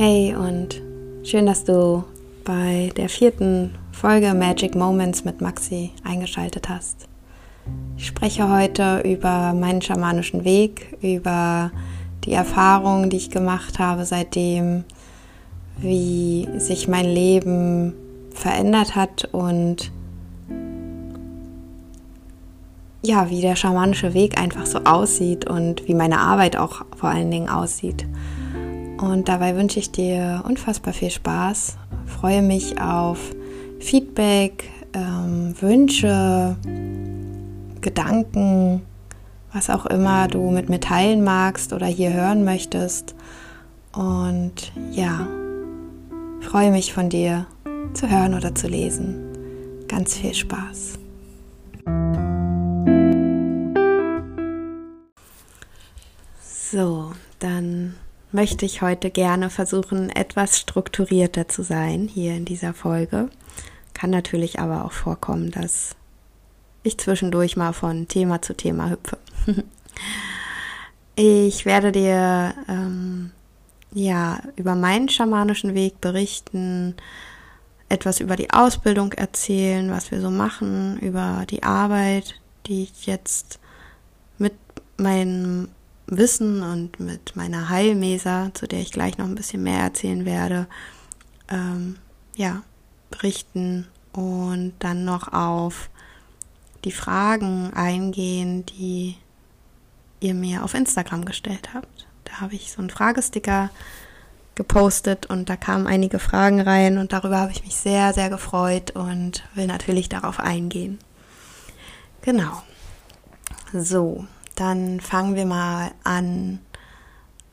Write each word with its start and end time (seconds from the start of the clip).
Hey 0.00 0.32
und 0.32 0.80
schön, 1.24 1.46
dass 1.46 1.64
du 1.64 2.04
bei 2.44 2.92
der 2.96 3.08
vierten 3.08 3.74
Folge 3.90 4.32
Magic 4.32 4.76
Moments 4.76 5.24
mit 5.24 5.40
Maxi 5.40 5.90
eingeschaltet 6.04 6.68
hast. 6.68 7.08
Ich 7.96 8.06
spreche 8.06 8.48
heute 8.48 9.00
über 9.00 9.52
meinen 9.54 9.82
schamanischen 9.82 10.44
Weg, 10.44 10.96
über 11.02 11.72
die 12.24 12.32
Erfahrungen, 12.32 13.10
die 13.10 13.16
ich 13.16 13.30
gemacht 13.30 13.80
habe 13.80 14.04
seitdem, 14.04 14.84
wie 15.78 16.48
sich 16.58 16.86
mein 16.86 17.06
Leben 17.06 17.92
verändert 18.30 18.94
hat 18.94 19.28
und 19.32 19.90
ja, 23.02 23.30
wie 23.30 23.40
der 23.40 23.56
schamanische 23.56 24.14
Weg 24.14 24.40
einfach 24.40 24.66
so 24.66 24.78
aussieht 24.84 25.50
und 25.50 25.88
wie 25.88 25.94
meine 25.94 26.20
Arbeit 26.20 26.56
auch 26.56 26.84
vor 26.96 27.08
allen 27.08 27.32
Dingen 27.32 27.48
aussieht. 27.48 28.06
Und 29.00 29.28
dabei 29.28 29.56
wünsche 29.56 29.78
ich 29.78 29.92
dir 29.92 30.42
unfassbar 30.46 30.92
viel 30.92 31.10
Spaß. 31.10 31.76
Freue 32.06 32.42
mich 32.42 32.80
auf 32.80 33.18
Feedback, 33.78 34.64
ähm, 34.92 35.54
Wünsche, 35.60 36.56
Gedanken, 37.80 38.82
was 39.52 39.70
auch 39.70 39.86
immer 39.86 40.26
du 40.26 40.50
mit 40.50 40.68
mir 40.68 40.80
teilen 40.80 41.22
magst 41.22 41.72
oder 41.72 41.86
hier 41.86 42.12
hören 42.12 42.44
möchtest. 42.44 43.14
Und 43.92 44.72
ja, 44.90 45.28
freue 46.40 46.72
mich 46.72 46.92
von 46.92 47.08
dir 47.08 47.46
zu 47.94 48.10
hören 48.10 48.34
oder 48.34 48.54
zu 48.54 48.66
lesen. 48.66 49.86
Ganz 49.86 50.16
viel 50.16 50.34
Spaß. 50.34 50.98
So, 56.70 57.12
dann 57.38 57.94
möchte 58.32 58.66
ich 58.66 58.82
heute 58.82 59.10
gerne 59.10 59.50
versuchen, 59.50 60.10
etwas 60.10 60.58
strukturierter 60.58 61.48
zu 61.48 61.62
sein 61.62 62.08
hier 62.08 62.34
in 62.34 62.44
dieser 62.44 62.74
Folge. 62.74 63.30
Kann 63.94 64.10
natürlich 64.10 64.60
aber 64.60 64.84
auch 64.84 64.92
vorkommen, 64.92 65.50
dass 65.50 65.96
ich 66.82 66.98
zwischendurch 66.98 67.56
mal 67.56 67.72
von 67.72 68.08
Thema 68.08 68.42
zu 68.42 68.54
Thema 68.54 68.90
hüpfe. 68.90 69.18
ich 71.16 71.64
werde 71.64 71.92
dir 71.92 72.54
ähm, 72.68 73.32
ja 73.92 74.40
über 74.56 74.74
meinen 74.74 75.08
schamanischen 75.08 75.74
Weg 75.74 76.00
berichten, 76.00 76.94
etwas 77.88 78.20
über 78.20 78.36
die 78.36 78.50
Ausbildung 78.50 79.12
erzählen, 79.12 79.90
was 79.90 80.10
wir 80.10 80.20
so 80.20 80.30
machen, 80.30 80.98
über 80.98 81.44
die 81.48 81.62
Arbeit, 81.62 82.34
die 82.66 82.82
ich 82.84 83.06
jetzt 83.06 83.58
mit 84.36 84.52
meinem 84.98 85.68
Wissen 86.10 86.62
und 86.62 87.00
mit 87.00 87.36
meiner 87.36 87.68
Heilmesa, 87.68 88.50
zu 88.54 88.66
der 88.66 88.80
ich 88.80 88.92
gleich 88.92 89.18
noch 89.18 89.26
ein 89.26 89.34
bisschen 89.34 89.62
mehr 89.62 89.80
erzählen 89.80 90.24
werde, 90.24 90.66
ähm, 91.48 91.96
ja, 92.34 92.62
berichten 93.10 93.86
und 94.12 94.72
dann 94.78 95.04
noch 95.04 95.32
auf 95.32 95.90
die 96.84 96.92
Fragen 96.92 97.72
eingehen, 97.74 98.64
die 98.66 99.16
ihr 100.20 100.34
mir 100.34 100.64
auf 100.64 100.74
Instagram 100.74 101.24
gestellt 101.24 101.74
habt. 101.74 102.06
Da 102.24 102.40
habe 102.40 102.54
ich 102.54 102.72
so 102.72 102.80
einen 102.80 102.90
Fragesticker 102.90 103.70
gepostet 104.54 105.26
und 105.26 105.48
da 105.48 105.56
kamen 105.56 105.86
einige 105.86 106.18
Fragen 106.18 106.60
rein 106.60 106.98
und 106.98 107.12
darüber 107.12 107.38
habe 107.38 107.52
ich 107.52 107.64
mich 107.64 107.76
sehr, 107.76 108.12
sehr 108.12 108.28
gefreut 108.28 108.90
und 108.92 109.44
will 109.54 109.66
natürlich 109.66 110.08
darauf 110.08 110.40
eingehen. 110.40 110.98
Genau. 112.22 112.62
So, 113.72 114.26
dann 114.58 115.00
fangen 115.00 115.36
wir 115.36 115.46
mal 115.46 115.92
an, 116.02 116.58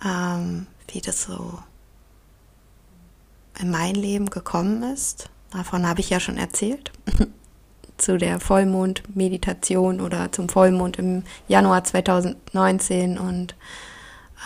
ähm, 0.04 0.68
wie 0.88 1.02
das 1.02 1.24
so 1.24 1.60
in 3.60 3.70
mein 3.70 3.96
Leben 3.96 4.30
gekommen 4.30 4.84
ist. 4.84 5.30
Davon 5.52 5.88
habe 5.88 6.00
ich 6.00 6.10
ja 6.10 6.20
schon 6.20 6.38
erzählt. 6.38 6.92
Zu 7.98 8.18
der 8.18 8.40
Vollmond-Meditation 8.42 10.02
oder 10.02 10.32
zum 10.32 10.50
Vollmond 10.50 10.98
im 10.98 11.24
Januar 11.48 11.86
2019 11.86 13.18
und 13.18 13.56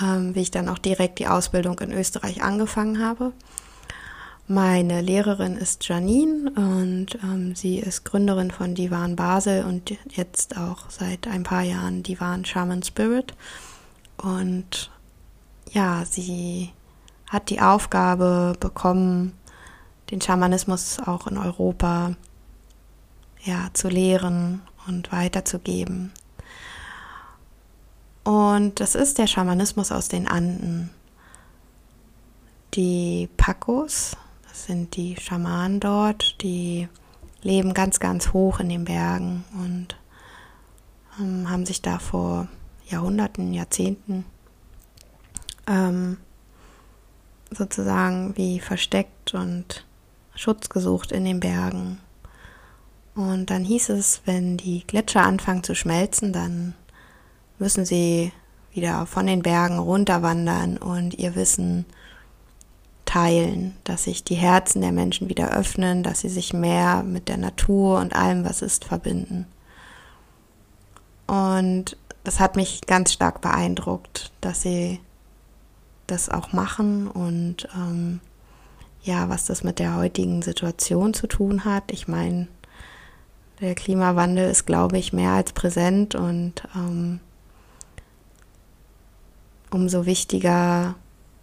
ähm, 0.03 0.35
wie 0.35 0.41
ich 0.41 0.51
dann 0.51 0.69
auch 0.69 0.77
direkt 0.77 1.17
die 1.17 1.27
Ausbildung 1.27 1.79
in 1.79 1.91
Österreich 1.91 2.43
angefangen 2.43 3.03
habe. 3.03 3.31
Meine 4.51 5.01
Lehrerin 5.01 5.57
ist 5.57 5.87
Janine 5.87 6.49
und 6.55 7.19
ähm, 7.21 7.53
sie 7.53 7.77
ist 7.77 8.03
Gründerin 8.03 8.49
von 8.49 8.73
Divan 8.73 9.15
Basel 9.15 9.63
und 9.63 9.95
jetzt 10.09 10.57
auch 10.57 10.89
seit 10.89 11.27
ein 11.27 11.43
paar 11.43 11.61
Jahren 11.61 12.01
Divan 12.01 12.43
Shaman 12.43 12.81
Spirit. 12.81 13.35
Und 14.17 14.89
ja, 15.69 16.03
sie 16.03 16.71
hat 17.29 17.51
die 17.51 17.61
Aufgabe 17.61 18.55
bekommen, 18.59 19.37
den 20.09 20.19
Schamanismus 20.19 20.97
auch 20.97 21.27
in 21.27 21.37
Europa 21.37 22.15
ja, 23.43 23.69
zu 23.73 23.87
lehren 23.87 24.63
und 24.87 25.11
weiterzugeben. 25.11 26.11
Und 28.23 28.79
das 28.79 28.95
ist 28.95 29.19
der 29.19 29.27
Schamanismus 29.27 29.91
aus 29.91 30.07
den 30.07 30.27
Anden. 30.27 30.89
Die 32.73 33.29
Pacos, 33.37 34.17
sind 34.65 34.95
die 34.95 35.15
Schamanen 35.19 35.79
dort, 35.79 36.41
die 36.41 36.87
leben 37.41 37.73
ganz, 37.73 37.99
ganz 37.99 38.33
hoch 38.33 38.59
in 38.59 38.69
den 38.69 38.85
Bergen 38.85 39.45
und 39.53 39.97
ähm, 41.19 41.49
haben 41.49 41.65
sich 41.65 41.81
da 41.81 41.99
vor 41.99 42.47
Jahrhunderten, 42.87 43.53
Jahrzehnten 43.53 44.25
ähm, 45.67 46.17
sozusagen 47.51 48.35
wie 48.37 48.59
versteckt 48.59 49.33
und 49.33 49.85
Schutz 50.35 50.69
gesucht 50.69 51.11
in 51.11 51.25
den 51.25 51.39
Bergen. 51.39 51.99
Und 53.15 53.49
dann 53.49 53.63
hieß 53.63 53.89
es, 53.89 54.21
wenn 54.25 54.57
die 54.57 54.85
Gletscher 54.85 55.23
anfangen 55.23 55.63
zu 55.63 55.75
schmelzen, 55.75 56.31
dann 56.31 56.75
müssen 57.57 57.85
sie 57.85 58.31
wieder 58.71 59.05
von 59.05 59.27
den 59.27 59.41
Bergen 59.41 59.79
runterwandern 59.79 60.77
und 60.77 61.15
ihr 61.15 61.35
Wissen 61.35 61.85
teilen, 63.09 63.75
dass 63.85 64.03
sich 64.03 64.23
die 64.23 64.35
Herzen 64.35 64.81
der 64.81 64.91
Menschen 64.91 65.29
wieder 65.29 65.51
öffnen, 65.51 66.03
dass 66.03 66.19
sie 66.19 66.29
sich 66.29 66.53
mehr 66.53 67.01
mit 67.01 67.27
der 67.27 67.37
Natur 67.37 67.99
und 67.99 68.15
allem, 68.15 68.45
was 68.45 68.61
ist, 68.61 68.85
verbinden. 68.85 69.47
Und 71.25 71.97
das 72.23 72.39
hat 72.39 72.55
mich 72.55 72.81
ganz 72.85 73.11
stark 73.11 73.41
beeindruckt, 73.41 74.31
dass 74.41 74.61
sie 74.61 74.99
das 76.05 76.29
auch 76.29 76.53
machen 76.53 77.07
und 77.07 77.67
ähm, 77.75 78.19
ja, 79.01 79.27
was 79.27 79.45
das 79.45 79.63
mit 79.63 79.79
der 79.79 79.95
heutigen 79.95 80.43
Situation 80.43 81.15
zu 81.15 81.25
tun 81.25 81.65
hat. 81.65 81.91
Ich 81.91 82.07
meine, 82.07 82.47
der 83.59 83.73
Klimawandel 83.73 84.51
ist, 84.51 84.67
glaube 84.67 84.99
ich, 84.99 85.13
mehr 85.13 85.31
als 85.31 85.53
präsent 85.53 86.13
und 86.13 86.61
ähm, 86.75 87.19
umso 89.71 90.05
wichtiger 90.05 90.93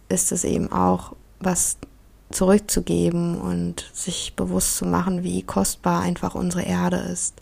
ist 0.07 0.31
es 0.31 0.45
eben 0.45 0.71
auch, 0.71 1.13
was 1.39 1.77
zurückzugeben 2.29 3.39
und 3.39 3.89
sich 3.93 4.35
bewusst 4.35 4.77
zu 4.77 4.85
machen, 4.85 5.23
wie 5.23 5.43
kostbar 5.43 6.01
einfach 6.01 6.35
unsere 6.35 6.63
Erde 6.63 6.97
ist. 6.97 7.41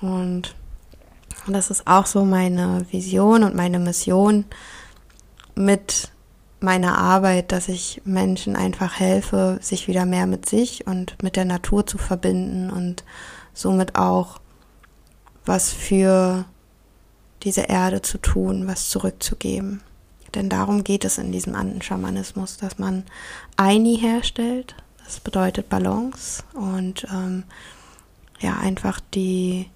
Und 0.00 0.54
das 1.46 1.70
ist 1.70 1.86
auch 1.86 2.06
so 2.06 2.24
meine 2.24 2.86
Vision 2.90 3.42
und 3.42 3.54
meine 3.54 3.78
Mission 3.78 4.44
mit 5.54 6.10
meiner 6.60 6.98
Arbeit, 6.98 7.52
dass 7.52 7.68
ich 7.68 8.02
Menschen 8.04 8.56
einfach 8.56 8.98
helfe, 8.98 9.58
sich 9.60 9.88
wieder 9.88 10.06
mehr 10.06 10.26
mit 10.26 10.48
sich 10.48 10.86
und 10.86 11.22
mit 11.22 11.36
der 11.36 11.44
Natur 11.44 11.86
zu 11.86 11.98
verbinden 11.98 12.70
und 12.70 13.04
somit 13.52 13.96
auch 13.96 14.40
was 15.44 15.72
für 15.72 16.44
diese 17.42 17.62
Erde 17.62 18.02
zu 18.02 18.18
tun, 18.18 18.66
was 18.66 18.88
zurückzugeben. 18.88 19.82
Denn 20.34 20.48
darum 20.48 20.84
geht 20.84 21.04
es 21.04 21.18
in 21.18 21.32
diesem 21.32 21.54
Anden-Schamanismus, 21.54 22.56
dass 22.56 22.78
man 22.78 23.04
Aini 23.56 23.96
herstellt. 23.98 24.74
Das 25.04 25.20
bedeutet 25.20 25.68
Balance 25.68 26.42
und 26.54 27.06
ähm, 27.12 27.44
ja, 28.40 28.56
einfach 28.58 29.00
die. 29.14 29.70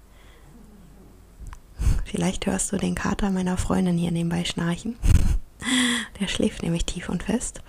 Vielleicht 2.05 2.45
hörst 2.45 2.71
du 2.71 2.77
den 2.77 2.95
Kater 2.95 3.31
meiner 3.31 3.57
Freundin 3.57 3.97
hier 3.97 4.11
nebenbei 4.11 4.43
schnarchen. 4.43 4.97
Der 6.19 6.27
schläft 6.27 6.61
nämlich 6.61 6.85
tief 6.85 7.09
und 7.09 7.23
fest. 7.23 7.61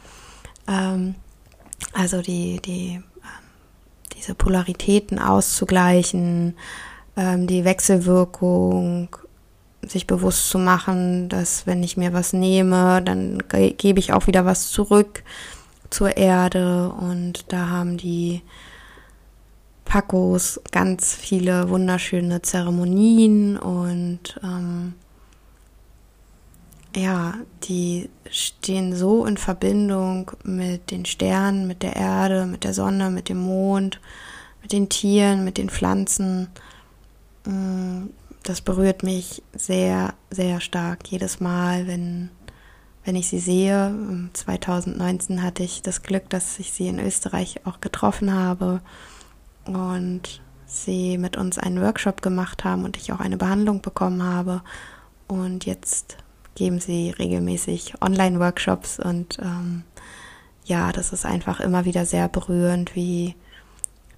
Ähm, 0.68 1.14
also 1.92 2.20
die, 2.20 2.60
die, 2.60 2.94
ähm, 2.94 3.02
diese 4.14 4.34
Polaritäten 4.34 5.18
auszugleichen, 5.18 6.56
ähm, 7.16 7.46
die 7.46 7.64
Wechselwirkung 7.64 9.16
sich 9.86 10.06
bewusst 10.06 10.48
zu 10.48 10.58
machen, 10.58 11.28
dass 11.28 11.66
wenn 11.66 11.82
ich 11.82 11.96
mir 11.96 12.12
was 12.12 12.32
nehme, 12.32 13.02
dann 13.02 13.38
ge 13.48 13.72
gebe 13.72 13.98
ich 13.98 14.12
auch 14.12 14.26
wieder 14.26 14.44
was 14.44 14.70
zurück 14.70 15.22
zur 15.90 16.16
Erde 16.16 16.90
und 16.90 17.52
da 17.52 17.68
haben 17.68 17.96
die 17.96 18.42
Pacos 19.84 20.60
ganz 20.70 21.14
viele 21.14 21.68
wunderschöne 21.68 22.40
Zeremonien 22.42 23.58
und 23.58 24.40
ähm, 24.42 24.94
ja, 26.96 27.34
die 27.64 28.08
stehen 28.30 28.94
so 28.94 29.24
in 29.24 29.36
Verbindung 29.36 30.30
mit 30.44 30.90
den 30.90 31.04
Sternen, 31.04 31.66
mit 31.66 31.82
der 31.82 31.96
Erde, 31.96 32.46
mit 32.46 32.64
der 32.64 32.74
Sonne, 32.74 33.10
mit 33.10 33.28
dem 33.28 33.38
Mond, 33.38 34.00
mit 34.62 34.72
den 34.72 34.88
Tieren, 34.88 35.44
mit 35.44 35.58
den 35.58 35.70
Pflanzen. 35.70 36.48
Das 38.42 38.60
berührt 38.60 39.02
mich 39.02 39.42
sehr, 39.54 40.14
sehr 40.30 40.60
stark 40.60 41.06
jedes 41.08 41.38
Mal, 41.40 41.86
wenn, 41.86 42.30
wenn 43.04 43.16
ich 43.16 43.28
sie 43.28 43.38
sehe. 43.38 43.94
2019 44.32 45.42
hatte 45.42 45.62
ich 45.62 45.82
das 45.82 46.02
Glück, 46.02 46.28
dass 46.30 46.58
ich 46.58 46.72
sie 46.72 46.88
in 46.88 46.98
Österreich 46.98 47.60
auch 47.64 47.80
getroffen 47.80 48.34
habe 48.34 48.80
und 49.64 50.40
sie 50.66 51.18
mit 51.18 51.36
uns 51.36 51.58
einen 51.58 51.80
Workshop 51.80 52.22
gemacht 52.22 52.64
haben 52.64 52.84
und 52.84 52.96
ich 52.96 53.12
auch 53.12 53.20
eine 53.20 53.36
Behandlung 53.36 53.80
bekommen 53.80 54.22
habe. 54.22 54.62
Und 55.28 55.64
jetzt 55.64 56.16
geben 56.54 56.80
sie 56.80 57.10
regelmäßig 57.10 57.94
Online-Workshops 58.00 58.98
und 58.98 59.38
ähm, 59.40 59.84
ja, 60.64 60.92
das 60.92 61.12
ist 61.12 61.26
einfach 61.26 61.60
immer 61.60 61.84
wieder 61.84 62.06
sehr 62.06 62.28
berührend, 62.28 62.94
wie 62.94 63.34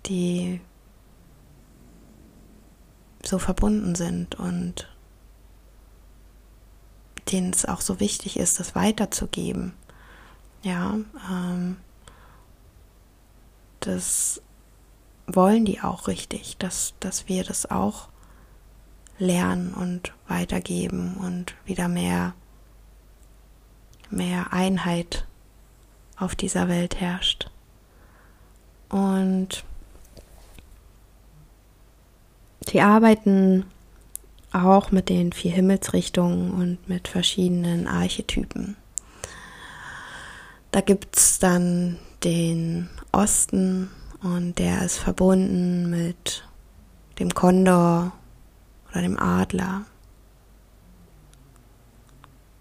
die 0.07 0.61
so 3.27 3.39
verbunden 3.39 3.95
sind 3.95 4.35
und 4.35 4.89
denen 7.31 7.53
es 7.53 7.65
auch 7.65 7.81
so 7.81 8.01
wichtig 8.01 8.39
ist, 8.39 8.61
das 8.61 8.75
weiterzugeben. 8.75 9.73
Ja, 10.63 10.97
ähm, 11.31 11.77
das 13.81 14.43
wollen 15.27 15.65
die 15.65 15.81
auch 15.81 16.07
richtig, 16.07 16.57
dass, 16.59 16.95
dass 17.01 17.29
wir 17.29 17.45
das 17.45 17.71
auch 17.71 18.09
lernen 19.19 19.73
und 19.73 20.13
weitergeben 20.29 21.17
und 21.17 21.55
wieder 21.65 21.89
mehr, 21.89 22.35
mehr 24.11 24.53
Einheit 24.53 25.27
auf 26.17 26.35
dieser 26.35 26.69
Welt 26.69 27.01
herrscht. 27.01 27.51
Und 28.89 29.65
sie 32.69 32.81
arbeiten 32.81 33.65
auch 34.53 34.91
mit 34.91 35.09
den 35.09 35.33
vier 35.33 35.53
Himmelsrichtungen 35.53 36.53
und 36.53 36.89
mit 36.89 37.09
verschiedenen 37.09 37.89
Archetypen. 37.89 38.77
Da 40.71 40.81
gibt 40.81 41.17
es 41.17 41.39
dann 41.39 41.99
den 42.23 42.89
Osten 43.13 43.91
und 44.23 44.59
der 44.59 44.83
ist 44.83 44.99
verbunden 44.99 45.91
mit 45.91 46.45
dem 47.19 47.35
Kondor 47.35 48.13
oder 48.91 49.03
dem 49.03 49.19
Adler. 49.19 49.83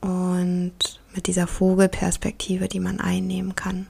Und 0.01 0.99
mit 1.15 1.27
dieser 1.27 1.47
Vogelperspektive, 1.47 2.67
die 2.67 2.79
man 2.79 2.99
einnehmen 2.99 3.55
kann. 3.55 3.87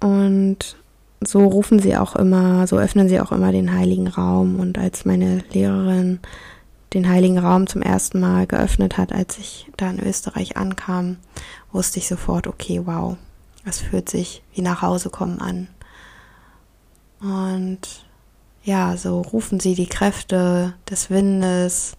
Und 0.00 0.76
so 1.20 1.46
rufen 1.46 1.78
sie 1.78 1.96
auch 1.96 2.16
immer, 2.16 2.66
so 2.66 2.78
öffnen 2.78 3.08
sie 3.08 3.20
auch 3.20 3.32
immer 3.32 3.52
den 3.52 3.72
heiligen 3.72 4.08
Raum. 4.08 4.60
Und 4.60 4.78
als 4.78 5.04
meine 5.04 5.42
Lehrerin 5.52 6.20
den 6.92 7.08
heiligen 7.08 7.38
Raum 7.38 7.66
zum 7.66 7.82
ersten 7.82 8.20
Mal 8.20 8.46
geöffnet 8.46 8.96
hat, 8.98 9.12
als 9.12 9.38
ich 9.38 9.70
da 9.76 9.90
in 9.90 10.00
Österreich 10.00 10.56
ankam, 10.56 11.16
wusste 11.72 11.98
ich 11.98 12.06
sofort, 12.06 12.46
okay, 12.46 12.82
wow, 12.84 13.16
es 13.64 13.80
fühlt 13.80 14.08
sich 14.08 14.42
wie 14.54 14.62
nach 14.62 14.82
Hause 14.82 15.10
kommen 15.10 15.40
an. 15.40 15.68
Und 17.20 17.80
ja, 18.62 18.96
so 18.96 19.20
rufen 19.20 19.60
sie 19.60 19.74
die 19.74 19.88
Kräfte 19.88 20.74
des 20.88 21.10
Windes, 21.10 21.96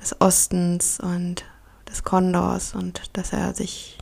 des 0.00 0.20
Ostens 0.20 0.98
und 1.00 1.44
des 1.88 2.04
Kondors 2.04 2.74
und 2.74 3.02
dass 3.12 3.32
er 3.32 3.54
sich 3.54 3.98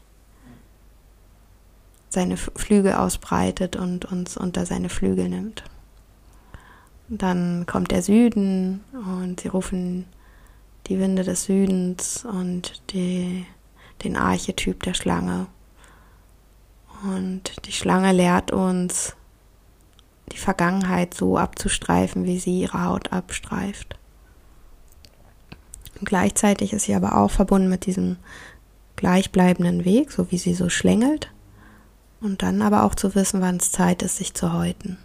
seine 2.13 2.37
Flügel 2.37 2.93
ausbreitet 2.93 3.77
und 3.77 4.05
uns 4.05 4.37
unter 4.37 4.67
seine 4.67 4.89
Flügel 4.89 5.29
nimmt. 5.29 5.65
Dann 7.09 7.67
kommt 7.67 7.91
der 7.91 8.03
Süden 8.03 8.85
und 8.93 9.41
sie 9.41 9.49
rufen 9.49 10.07
die 10.87 10.99
Winde 10.99 11.25
des 11.25 11.45
Südens 11.45 12.25
und 12.25 12.83
die, 12.93 13.47
den 14.05 14.17
Archetyp 14.17 14.83
der 14.83 14.95
Schlange. 14.95 15.47
Und 17.05 17.67
die 17.67 17.73
Schlange 17.73 18.13
lehrt 18.13 18.53
uns, 18.53 19.17
die 20.33 20.39
Vergangenheit 20.39 21.15
so 21.15 21.37
abzustreifen, 21.39 22.25
wie 22.25 22.39
sie 22.39 22.61
ihre 22.61 22.85
Haut 22.85 23.13
abstreift. 23.13 23.99
Und 25.99 26.07
gleichzeitig 26.07 26.73
ist 26.73 26.85
sie 26.85 26.95
aber 26.95 27.17
auch 27.17 27.31
verbunden 27.31 27.69
mit 27.69 27.87
diesem 27.87 28.17
gleichbleibenden 28.97 29.85
Weg, 29.85 30.13
so 30.13 30.31
wie 30.31 30.39
sie 30.39 30.55
so 30.55 30.69
schlängelt. 30.69 31.32
Und 32.23 32.43
dann 32.43 32.63
aber 32.63 32.85
auch 32.85 32.95
zu 32.95 33.15
wissen, 33.15 33.41
wann 33.41 33.57
es 33.57 33.73
Zeit 33.73 34.03
ist, 34.03 34.17
sich 34.17 34.33
zu 34.33 34.53
häuten. 34.53 34.97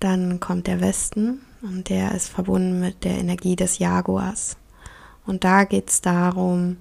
Dann 0.00 0.40
kommt 0.40 0.66
der 0.66 0.80
Westen 0.80 1.42
und 1.62 1.88
der 1.90 2.12
ist 2.12 2.28
verbunden 2.28 2.80
mit 2.80 3.04
der 3.04 3.18
Energie 3.18 3.56
des 3.56 3.78
Jaguars. 3.78 4.56
Und 5.26 5.44
da 5.44 5.64
geht 5.64 5.90
es 5.90 6.00
darum, 6.00 6.78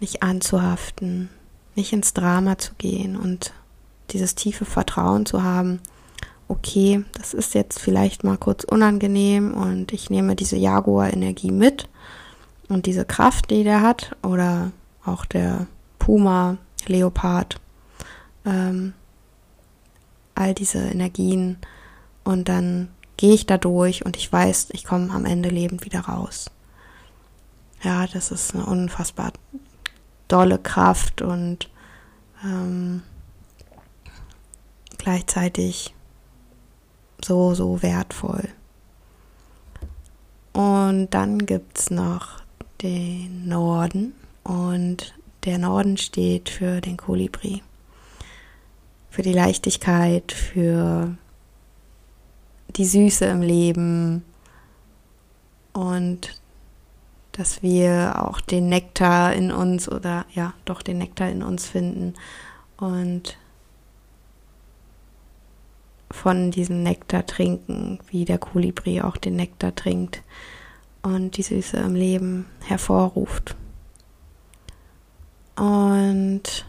nicht 0.00 0.22
anzuhaften, 0.22 1.28
nicht 1.74 1.92
ins 1.92 2.14
Drama 2.14 2.58
zu 2.58 2.74
gehen 2.78 3.16
und 3.16 3.52
dieses 4.10 4.34
tiefe 4.34 4.64
Vertrauen 4.64 5.26
zu 5.26 5.42
haben, 5.42 5.80
okay, 6.48 7.04
das 7.12 7.34
ist 7.34 7.54
jetzt 7.54 7.80
vielleicht 7.80 8.24
mal 8.24 8.38
kurz 8.38 8.64
unangenehm 8.64 9.52
und 9.52 9.92
ich 9.92 10.10
nehme 10.10 10.36
diese 10.36 10.56
Jaguar-Energie 10.56 11.50
mit 11.50 11.88
und 12.68 12.86
diese 12.86 13.04
Kraft, 13.04 13.50
die 13.50 13.64
der 13.64 13.82
hat, 13.82 14.16
oder 14.22 14.70
auch 15.04 15.24
der 15.24 15.66
Puma, 15.98 16.58
Leopard, 16.88 17.60
ähm, 18.44 18.94
all 20.34 20.54
diese 20.54 20.78
Energien 20.78 21.58
und 22.24 22.48
dann 22.48 22.88
gehe 23.16 23.34
ich 23.34 23.46
da 23.46 23.56
durch 23.56 24.04
und 24.04 24.16
ich 24.16 24.30
weiß, 24.30 24.68
ich 24.72 24.84
komme 24.84 25.10
am 25.12 25.24
Ende 25.24 25.48
lebend 25.48 25.84
wieder 25.84 26.00
raus. 26.00 26.50
Ja, 27.82 28.06
das 28.06 28.30
ist 28.30 28.54
eine 28.54 28.66
unfassbar 28.66 29.32
dolle 30.28 30.58
Kraft 30.58 31.22
und 31.22 31.70
ähm, 32.44 33.02
gleichzeitig 34.98 35.94
so, 37.24 37.54
so 37.54 37.82
wertvoll. 37.82 38.48
Und 40.52 41.10
dann 41.10 41.46
gibt 41.46 41.78
es 41.78 41.90
noch 41.90 42.40
den 42.82 43.48
Norden 43.48 44.14
und 44.42 45.14
der 45.46 45.58
Norden 45.58 45.96
steht 45.96 46.48
für 46.48 46.80
den 46.80 46.96
Kolibri, 46.96 47.62
für 49.10 49.22
die 49.22 49.32
Leichtigkeit, 49.32 50.32
für 50.32 51.16
die 52.76 52.84
Süße 52.84 53.24
im 53.24 53.42
Leben 53.42 54.24
und 55.72 56.40
dass 57.32 57.62
wir 57.62 58.24
auch 58.24 58.40
den 58.40 58.68
Nektar 58.68 59.34
in 59.34 59.52
uns 59.52 59.88
oder 59.88 60.26
ja, 60.34 60.52
doch 60.64 60.82
den 60.82 60.98
Nektar 60.98 61.30
in 61.30 61.42
uns 61.42 61.66
finden 61.66 62.14
und 62.76 63.38
von 66.10 66.50
diesem 66.50 66.82
Nektar 66.82 67.26
trinken, 67.26 68.00
wie 68.08 68.24
der 68.24 68.38
Kolibri 68.38 69.00
auch 69.02 69.16
den 69.16 69.36
Nektar 69.36 69.74
trinkt 69.74 70.22
und 71.02 71.36
die 71.36 71.42
Süße 71.42 71.76
im 71.76 71.94
Leben 71.94 72.46
hervorruft. 72.64 73.54
Und 75.56 76.66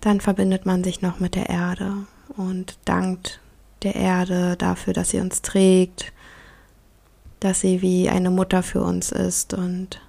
dann 0.00 0.20
verbindet 0.20 0.66
man 0.66 0.84
sich 0.84 1.02
noch 1.02 1.20
mit 1.20 1.34
der 1.34 1.50
Erde 1.50 1.92
und 2.36 2.78
dankt 2.84 3.40
der 3.82 3.96
Erde 3.96 4.56
dafür, 4.56 4.92
dass 4.92 5.10
sie 5.10 5.20
uns 5.20 5.42
trägt, 5.42 6.12
dass 7.40 7.60
sie 7.60 7.82
wie 7.82 8.08
eine 8.08 8.30
Mutter 8.30 8.62
für 8.62 8.82
uns 8.82 9.12
ist 9.12 9.54
und 9.54 10.00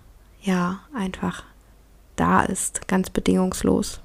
ja, 0.42 0.80
einfach 0.94 1.44
da 2.16 2.42
ist, 2.42 2.88
ganz 2.88 3.10
bedingungslos. 3.10 4.02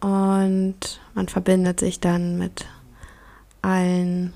Und 0.00 1.00
man 1.14 1.28
verbindet 1.28 1.80
sich 1.80 2.00
dann 2.00 2.38
mit 2.38 2.66
allen 3.62 4.32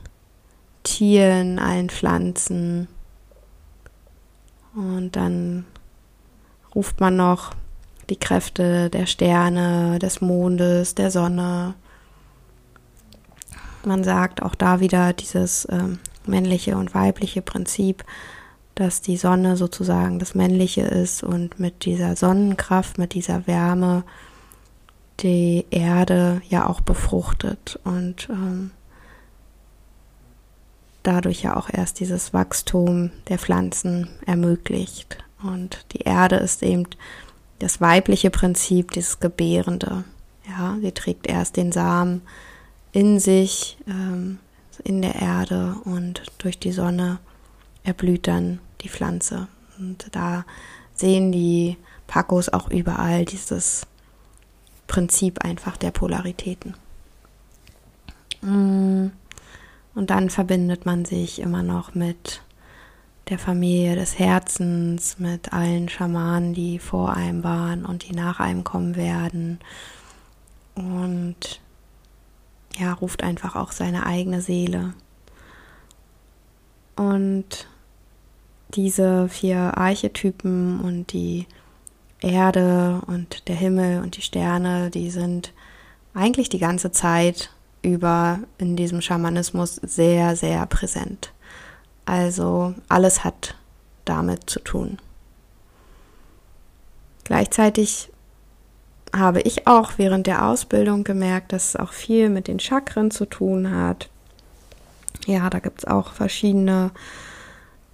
Tieren, 0.83 1.59
allen 1.59 1.91
Pflanzen. 1.91 2.89
Und 4.75 5.15
dann 5.17 5.67
ruft 6.75 7.01
man 7.01 7.17
noch 7.17 7.53
die 8.09 8.17
Kräfte 8.17 8.91
der 8.91 9.07
Sterne, 9.07 9.99
des 9.99 10.21
Mondes, 10.21 10.95
der 10.95 11.11
Sonne. 11.11 11.75
Man 13.85 14.05
sagt 14.05 14.43
auch 14.43 14.55
da 14.55 14.81
wieder 14.81 15.13
dieses 15.13 15.65
äh, 15.67 15.85
männliche 16.27 16.77
und 16.77 16.95
weibliche 16.95 17.43
Prinzip, 17.43 18.05
dass 18.75 19.01
die 19.01 19.17
Sonne 19.17 19.57
sozusagen 19.57 20.19
das 20.19 20.35
Männliche 20.35 20.83
ist 20.83 21.23
und 21.23 21.61
mit 21.61 21.85
dieser 21.85 22.17
Sonnenkraft, 22.17 22.99
mit 22.99 23.15
dieser 23.15 23.47
Wärme 23.47 24.05
die 25.21 25.67
Erde 25.71 26.41
ja 26.49 26.67
auch 26.67 26.81
befruchtet. 26.81 27.79
Und 27.85 28.29
ähm, 28.31 28.71
dadurch 31.03 31.43
ja 31.43 31.57
auch 31.57 31.69
erst 31.71 32.01
dieses 32.01 32.33
Wachstum 32.33 33.11
der 33.29 33.39
Pflanzen 33.39 34.09
ermöglicht. 34.27 35.19
Und 35.43 35.85
die 35.93 36.01
Erde 36.01 36.37
ist 36.37 36.63
eben 36.63 36.85
das 37.59 37.81
weibliche 37.81 38.31
Prinzip, 38.31 38.91
dieses 38.93 39.21
Gebärende. 39.21 40.05
Ja, 40.49 40.77
sie 40.81 40.93
trägt 40.93 41.27
erst 41.27 41.57
den 41.57 41.73
Samen 41.73 42.23
in 42.93 43.21
sich, 43.21 43.79
ähm, 43.87 44.39
in 44.83 45.03
der 45.03 45.17
Erde 45.17 45.77
und 45.85 46.23
durch 46.39 46.59
die 46.59 46.73
Sonne 46.73 47.19
erblüht 47.85 48.27
dann 48.27 48.61
die 48.81 48.89
Pflanze. 48.89 49.49
Und 49.79 50.09
da 50.13 50.45
sehen 50.95 51.33
die 51.33 51.77
Pacos 52.07 52.49
auch 52.49 52.71
überall 52.71 53.25
dieses 53.25 53.87
Prinzip 54.87 55.45
einfach 55.45 55.77
der 55.77 55.91
Polaritäten. 55.91 56.75
Mm. 58.43 59.09
Und 59.95 60.11
dann 60.11 60.31
verbindet 60.31 60.87
man 60.87 61.05
sich 61.05 61.41
immer 61.41 61.63
noch 61.63 61.95
mit 61.95 62.43
der 63.31 63.39
Familie 63.39 63.95
des 63.95 64.19
Herzens, 64.19 65.19
mit 65.19 65.53
allen 65.53 65.89
Schamanen, 65.89 66.53
die 66.53 66.79
vor 66.79 67.15
einem 67.15 67.45
waren 67.45 67.87
und 67.87 68.09
die 68.09 68.15
nach 68.15 68.41
einem 68.41 68.65
kommen 68.65 68.97
werden. 68.97 69.61
Und 70.75 71.61
ja, 72.77 72.93
ruft 72.93 73.23
einfach 73.23 73.55
auch 73.55 73.73
seine 73.73 74.05
eigene 74.05 74.41
Seele. 74.41 74.95
Und 76.97 77.69
diese 78.75 79.29
vier 79.29 79.79
Archetypen 79.79 80.81
und 80.81 81.13
die 81.13 81.47
Erde 82.21 83.01
und 83.07 83.49
der 83.49 83.57
Himmel 83.57 84.03
und 84.03 84.17
die 84.17 84.23
Sterne, 84.23 84.91
die 84.91 85.11
sind 85.11 85.53
eigentlich 86.15 86.49
die 86.49 86.59
ganze 86.59 86.93
Zeit 86.93 87.51
über 87.83 88.41
in 88.59 88.77
diesem 88.77 89.01
Schamanismus 89.01 89.77
sehr, 89.77 90.37
sehr 90.37 90.67
präsent. 90.67 91.33
Also 92.11 92.75
alles 92.89 93.23
hat 93.23 93.55
damit 94.05 94.51
zu 94.51 94.59
tun. 94.59 94.99
Gleichzeitig 97.23 98.11
habe 99.15 99.43
ich 99.43 99.69
auch 99.69 99.93
während 99.97 100.27
der 100.27 100.45
Ausbildung 100.45 101.05
gemerkt, 101.05 101.53
dass 101.53 101.69
es 101.69 101.77
auch 101.77 101.93
viel 101.93 102.29
mit 102.29 102.49
den 102.49 102.59
Chakren 102.59 103.13
zu 103.13 103.27
tun 103.27 103.71
hat. 103.71 104.09
Ja, 105.27 105.49
da 105.51 105.61
gibt 105.61 105.79
es 105.79 105.85
auch 105.85 106.13
verschiedene 106.13 106.91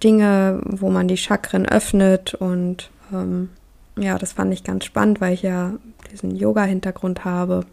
Dinge, 0.03 0.61
wo 0.63 0.89
man 0.89 1.07
die 1.07 1.17
Chakren 1.17 1.67
öffnet 1.67 2.33
und 2.33 2.89
ähm, 3.13 3.51
ja, 3.97 4.17
das 4.17 4.33
fand 4.33 4.51
ich 4.51 4.63
ganz 4.63 4.85
spannend, 4.85 5.21
weil 5.21 5.35
ich 5.35 5.43
ja 5.43 5.73
diesen 6.11 6.35
Yoga-Hintergrund 6.35 7.23
habe, 7.23 7.67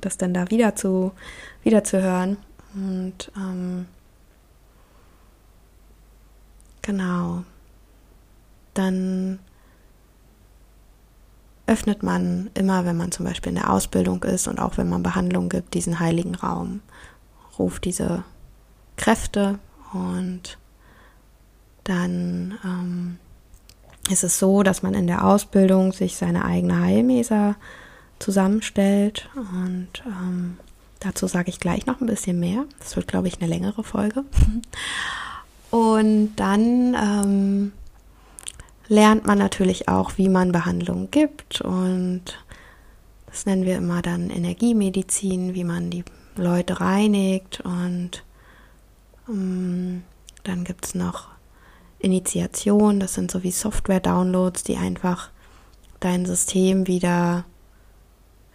das 0.00 0.18
dann 0.18 0.34
da 0.34 0.50
wieder 0.50 0.74
zu, 0.74 1.12
wieder 1.62 1.84
zu 1.84 2.02
hören. 2.02 2.36
Und 2.74 3.30
ähm, 3.36 3.86
genau, 6.88 7.44
dann 8.72 9.40
öffnet 11.66 12.02
man 12.02 12.48
immer, 12.54 12.86
wenn 12.86 12.96
man 12.96 13.12
zum 13.12 13.26
Beispiel 13.26 13.50
in 13.50 13.56
der 13.56 13.70
Ausbildung 13.70 14.22
ist 14.22 14.48
und 14.48 14.58
auch 14.58 14.78
wenn 14.78 14.88
man 14.88 15.02
Behandlung 15.02 15.50
gibt, 15.50 15.74
diesen 15.74 16.00
heiligen 16.00 16.34
Raum, 16.34 16.80
ruft 17.58 17.84
diese 17.84 18.24
Kräfte 18.96 19.58
und 19.92 20.56
dann 21.84 22.58
ähm, 22.64 23.18
ist 24.10 24.24
es 24.24 24.38
so, 24.38 24.62
dass 24.62 24.82
man 24.82 24.94
in 24.94 25.06
der 25.06 25.26
Ausbildung 25.26 25.92
sich 25.92 26.16
seine 26.16 26.46
eigene 26.46 26.80
Heilmesa 26.80 27.56
zusammenstellt 28.18 29.28
und 29.36 29.88
ähm, 30.06 30.56
dazu 31.00 31.26
sage 31.26 31.50
ich 31.50 31.60
gleich 31.60 31.84
noch 31.84 32.00
ein 32.00 32.06
bisschen 32.06 32.40
mehr. 32.40 32.64
Das 32.78 32.96
wird, 32.96 33.08
glaube 33.08 33.28
ich, 33.28 33.42
eine 33.42 33.50
längere 33.50 33.84
Folge. 33.84 34.24
Und 35.70 36.34
dann 36.36 36.94
ähm, 36.94 37.72
lernt 38.88 39.26
man 39.26 39.38
natürlich 39.38 39.88
auch, 39.88 40.12
wie 40.16 40.28
man 40.28 40.52
Behandlungen 40.52 41.10
gibt 41.10 41.60
und 41.60 42.22
das 43.26 43.44
nennen 43.44 43.64
wir 43.64 43.76
immer 43.76 44.00
dann 44.00 44.30
Energiemedizin, 44.30 45.54
wie 45.54 45.64
man 45.64 45.90
die 45.90 46.04
Leute 46.36 46.80
reinigt 46.80 47.60
und 47.60 48.24
ähm, 49.28 50.02
dann 50.44 50.64
gibt 50.64 50.86
es 50.86 50.94
noch 50.94 51.28
Initiation, 51.98 53.00
das 53.00 53.14
sind 53.14 53.30
so 53.30 53.42
wie 53.42 53.50
Software-Downloads, 53.50 54.62
die 54.62 54.76
einfach 54.76 55.30
dein 56.00 56.24
System 56.24 56.86
wieder 56.86 57.44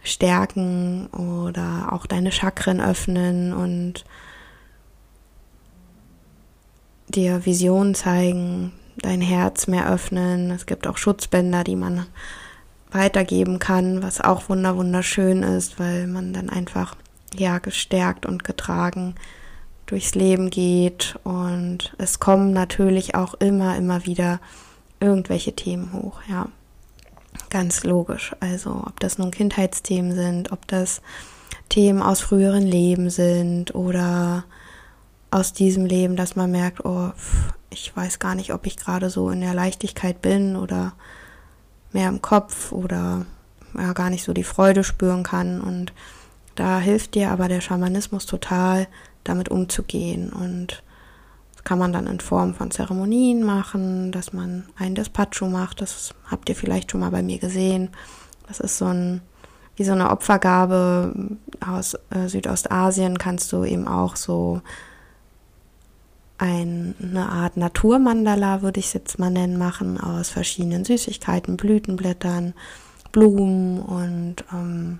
stärken 0.02 1.06
oder 1.08 1.92
auch 1.92 2.06
deine 2.06 2.32
Chakren 2.32 2.80
öffnen 2.80 3.52
und 3.52 4.04
dir 7.08 7.44
Visionen 7.46 7.94
zeigen, 7.94 8.72
dein 8.96 9.20
Herz 9.20 9.66
mehr 9.66 9.90
öffnen. 9.90 10.50
Es 10.50 10.66
gibt 10.66 10.86
auch 10.86 10.96
Schutzbänder, 10.96 11.64
die 11.64 11.76
man 11.76 12.06
weitergeben 12.90 13.58
kann, 13.58 14.02
was 14.02 14.20
auch 14.20 14.48
wunder 14.48 14.76
wunderschön 14.76 15.42
ist, 15.42 15.78
weil 15.78 16.06
man 16.06 16.32
dann 16.32 16.48
einfach 16.48 16.94
ja 17.36 17.58
gestärkt 17.58 18.24
und 18.24 18.44
getragen 18.44 19.16
durchs 19.86 20.14
Leben 20.14 20.48
geht 20.48 21.16
und 21.24 21.94
es 21.98 22.20
kommen 22.20 22.52
natürlich 22.52 23.14
auch 23.16 23.34
immer 23.34 23.76
immer 23.76 24.06
wieder 24.06 24.40
irgendwelche 25.00 25.54
Themen 25.54 25.92
hoch, 25.92 26.20
ja. 26.28 26.48
Ganz 27.50 27.84
logisch. 27.84 28.34
Also, 28.40 28.84
ob 28.86 28.98
das 29.00 29.18
nun 29.18 29.30
Kindheitsthemen 29.30 30.14
sind, 30.14 30.52
ob 30.52 30.66
das 30.68 31.02
Themen 31.68 32.00
aus 32.00 32.20
früheren 32.20 32.62
Leben 32.62 33.10
sind 33.10 33.74
oder 33.74 34.44
aus 35.34 35.52
diesem 35.52 35.84
Leben, 35.84 36.14
dass 36.14 36.36
man 36.36 36.52
merkt, 36.52 36.84
oh, 36.84 37.10
ich 37.68 37.94
weiß 37.96 38.20
gar 38.20 38.36
nicht, 38.36 38.54
ob 38.54 38.66
ich 38.66 38.76
gerade 38.76 39.10
so 39.10 39.30
in 39.30 39.40
der 39.40 39.52
Leichtigkeit 39.52 40.22
bin 40.22 40.54
oder 40.54 40.92
mehr 41.92 42.08
im 42.08 42.22
Kopf 42.22 42.70
oder 42.70 43.26
ja, 43.76 43.92
gar 43.94 44.10
nicht 44.10 44.22
so 44.22 44.32
die 44.32 44.44
Freude 44.44 44.84
spüren 44.84 45.24
kann. 45.24 45.60
Und 45.60 45.92
da 46.54 46.78
hilft 46.78 47.16
dir 47.16 47.32
aber 47.32 47.48
der 47.48 47.60
Schamanismus 47.60 48.26
total, 48.26 48.86
damit 49.24 49.48
umzugehen. 49.48 50.32
Und 50.32 50.84
das 51.54 51.64
kann 51.64 51.80
man 51.80 51.92
dann 51.92 52.06
in 52.06 52.20
Form 52.20 52.54
von 52.54 52.70
Zeremonien 52.70 53.42
machen, 53.42 54.12
dass 54.12 54.32
man 54.32 54.68
ein 54.76 54.94
Despacho 54.94 55.48
macht. 55.48 55.80
Das 55.80 56.14
habt 56.30 56.48
ihr 56.48 56.54
vielleicht 56.54 56.92
schon 56.92 57.00
mal 57.00 57.10
bei 57.10 57.24
mir 57.24 57.40
gesehen. 57.40 57.88
Das 58.46 58.60
ist 58.60 58.78
so 58.78 58.84
ein 58.84 59.20
wie 59.76 59.82
so 59.82 59.90
eine 59.90 60.10
Opfergabe 60.10 61.12
aus 61.58 61.94
äh, 62.10 62.28
Südostasien 62.28 63.18
kannst 63.18 63.52
du 63.52 63.64
eben 63.64 63.88
auch 63.88 64.14
so 64.14 64.62
eine 66.38 67.28
Art 67.30 67.56
Naturmandala, 67.56 68.62
würde 68.62 68.80
ich 68.80 68.86
es 68.86 68.92
jetzt 68.92 69.18
mal 69.18 69.30
nennen, 69.30 69.56
machen, 69.56 70.00
aus 70.00 70.30
verschiedenen 70.30 70.84
Süßigkeiten, 70.84 71.56
Blütenblättern, 71.56 72.54
Blumen 73.12 73.80
und 73.80 74.44
ähm, 74.52 74.98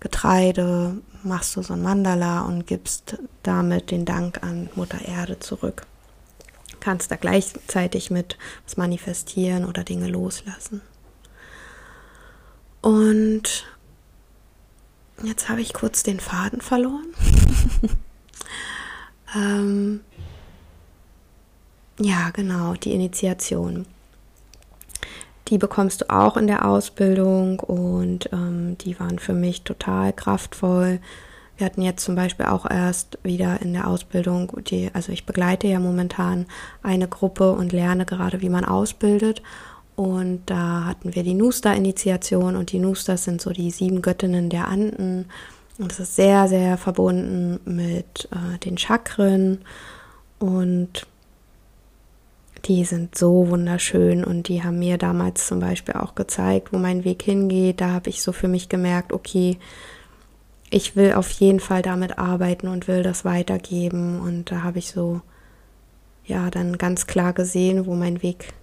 Getreide. 0.00 0.98
Machst 1.24 1.56
du 1.56 1.62
so 1.62 1.74
ein 1.74 1.82
Mandala 1.82 2.42
und 2.42 2.66
gibst 2.66 3.18
damit 3.42 3.90
den 3.90 4.04
Dank 4.04 4.42
an 4.42 4.68
Mutter 4.74 5.00
Erde 5.04 5.38
zurück. 5.38 5.86
Kannst 6.80 7.10
da 7.10 7.16
gleichzeitig 7.16 8.10
mit 8.10 8.38
was 8.64 8.76
manifestieren 8.76 9.64
oder 9.64 9.84
Dinge 9.84 10.08
loslassen. 10.08 10.80
Und 12.80 13.64
jetzt 15.22 15.48
habe 15.48 15.60
ich 15.60 15.72
kurz 15.72 16.02
den 16.02 16.18
Faden 16.18 16.60
verloren. 16.60 17.06
ähm, 19.36 20.00
ja, 21.98 22.30
genau, 22.30 22.74
die 22.74 22.92
Initiation. 22.92 23.86
Die 25.48 25.58
bekommst 25.58 26.02
du 26.02 26.10
auch 26.10 26.36
in 26.36 26.46
der 26.46 26.66
Ausbildung 26.66 27.60
und 27.60 28.30
ähm, 28.32 28.78
die 28.78 28.98
waren 28.98 29.18
für 29.18 29.34
mich 29.34 29.62
total 29.62 30.12
kraftvoll. 30.12 31.00
Wir 31.56 31.66
hatten 31.66 31.82
jetzt 31.82 32.04
zum 32.04 32.14
Beispiel 32.14 32.46
auch 32.46 32.68
erst 32.68 33.18
wieder 33.22 33.60
in 33.60 33.72
der 33.72 33.86
Ausbildung, 33.86 34.50
die, 34.66 34.90
also 34.94 35.12
ich 35.12 35.26
begleite 35.26 35.66
ja 35.66 35.78
momentan 35.78 36.46
eine 36.82 37.08
Gruppe 37.08 37.52
und 37.52 37.72
lerne 37.72 38.06
gerade, 38.06 38.40
wie 38.40 38.48
man 38.48 38.64
ausbildet. 38.64 39.42
Und 39.94 40.42
da 40.46 40.86
hatten 40.86 41.14
wir 41.14 41.22
die 41.22 41.34
Nusta-Initiation 41.34 42.56
und 42.56 42.72
die 42.72 42.78
Nustas 42.78 43.24
sind 43.24 43.40
so 43.42 43.50
die 43.50 43.70
sieben 43.70 44.00
Göttinnen 44.00 44.48
der 44.48 44.68
Anden. 44.68 45.26
Und 45.78 45.92
es 45.92 46.00
ist 46.00 46.16
sehr, 46.16 46.48
sehr 46.48 46.78
verbunden 46.78 47.60
mit 47.64 48.28
äh, 48.32 48.58
den 48.58 48.78
Chakren. 48.78 49.58
Und 50.38 51.06
die 52.64 52.84
sind 52.84 53.18
so 53.18 53.48
wunderschön 53.48 54.24
und 54.24 54.48
die 54.48 54.62
haben 54.62 54.78
mir 54.78 54.96
damals 54.96 55.46
zum 55.46 55.58
Beispiel 55.58 55.94
auch 55.94 56.14
gezeigt, 56.14 56.72
wo 56.72 56.78
mein 56.78 57.04
Weg 57.04 57.22
hingeht. 57.22 57.80
Da 57.80 57.90
habe 57.90 58.10
ich 58.10 58.22
so 58.22 58.32
für 58.32 58.48
mich 58.48 58.68
gemerkt, 58.68 59.12
okay, 59.12 59.58
ich 60.70 60.94
will 60.94 61.12
auf 61.12 61.30
jeden 61.30 61.60
Fall 61.60 61.82
damit 61.82 62.18
arbeiten 62.18 62.68
und 62.68 62.86
will 62.86 63.02
das 63.02 63.24
weitergeben. 63.24 64.20
Und 64.20 64.50
da 64.50 64.62
habe 64.62 64.78
ich 64.78 64.90
so, 64.90 65.20
ja, 66.24 66.50
dann 66.50 66.78
ganz 66.78 67.06
klar 67.06 67.32
gesehen, 67.32 67.84
wo 67.86 67.94
mein 67.94 68.22
Weg 68.22 68.54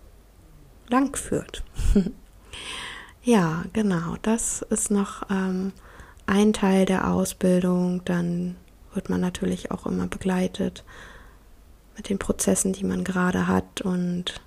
lang 0.87 1.15
führt. 1.15 1.63
ja, 3.23 3.63
genau, 3.73 4.15
das 4.21 4.61
ist 4.69 4.91
noch 4.91 5.29
ähm, 5.29 5.73
ein 6.25 6.53
Teil 6.53 6.85
der 6.85 7.11
Ausbildung. 7.11 8.01
Dann 8.05 8.55
wird 8.93 9.09
man 9.09 9.19
natürlich 9.19 9.71
auch 9.71 9.85
immer 9.85 10.07
begleitet 10.07 10.85
mit 11.99 12.07
den 12.07 12.17
Prozessen, 12.17 12.71
die 12.71 12.85
man 12.85 13.03
gerade 13.03 13.47
hat. 13.47 13.81
Und 13.81 14.41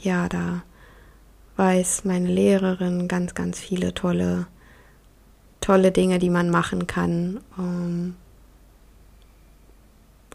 ja, 0.00 0.30
da 0.30 0.62
weiß 1.56 2.06
meine 2.06 2.28
Lehrerin 2.28 3.06
ganz, 3.06 3.34
ganz 3.34 3.58
viele 3.58 3.92
tolle, 3.92 4.46
tolle 5.60 5.92
Dinge, 5.92 6.18
die 6.18 6.30
man 6.30 6.48
machen 6.48 6.86
kann, 6.86 7.40
um 7.58 8.16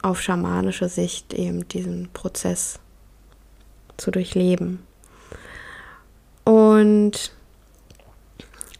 auf 0.03 0.21
schamanische 0.21 0.87
Sicht 0.87 1.33
eben 1.33 1.67
diesen 1.67 2.09
Prozess 2.13 2.79
zu 3.97 4.11
durchleben. 4.11 4.83
Und 6.43 7.31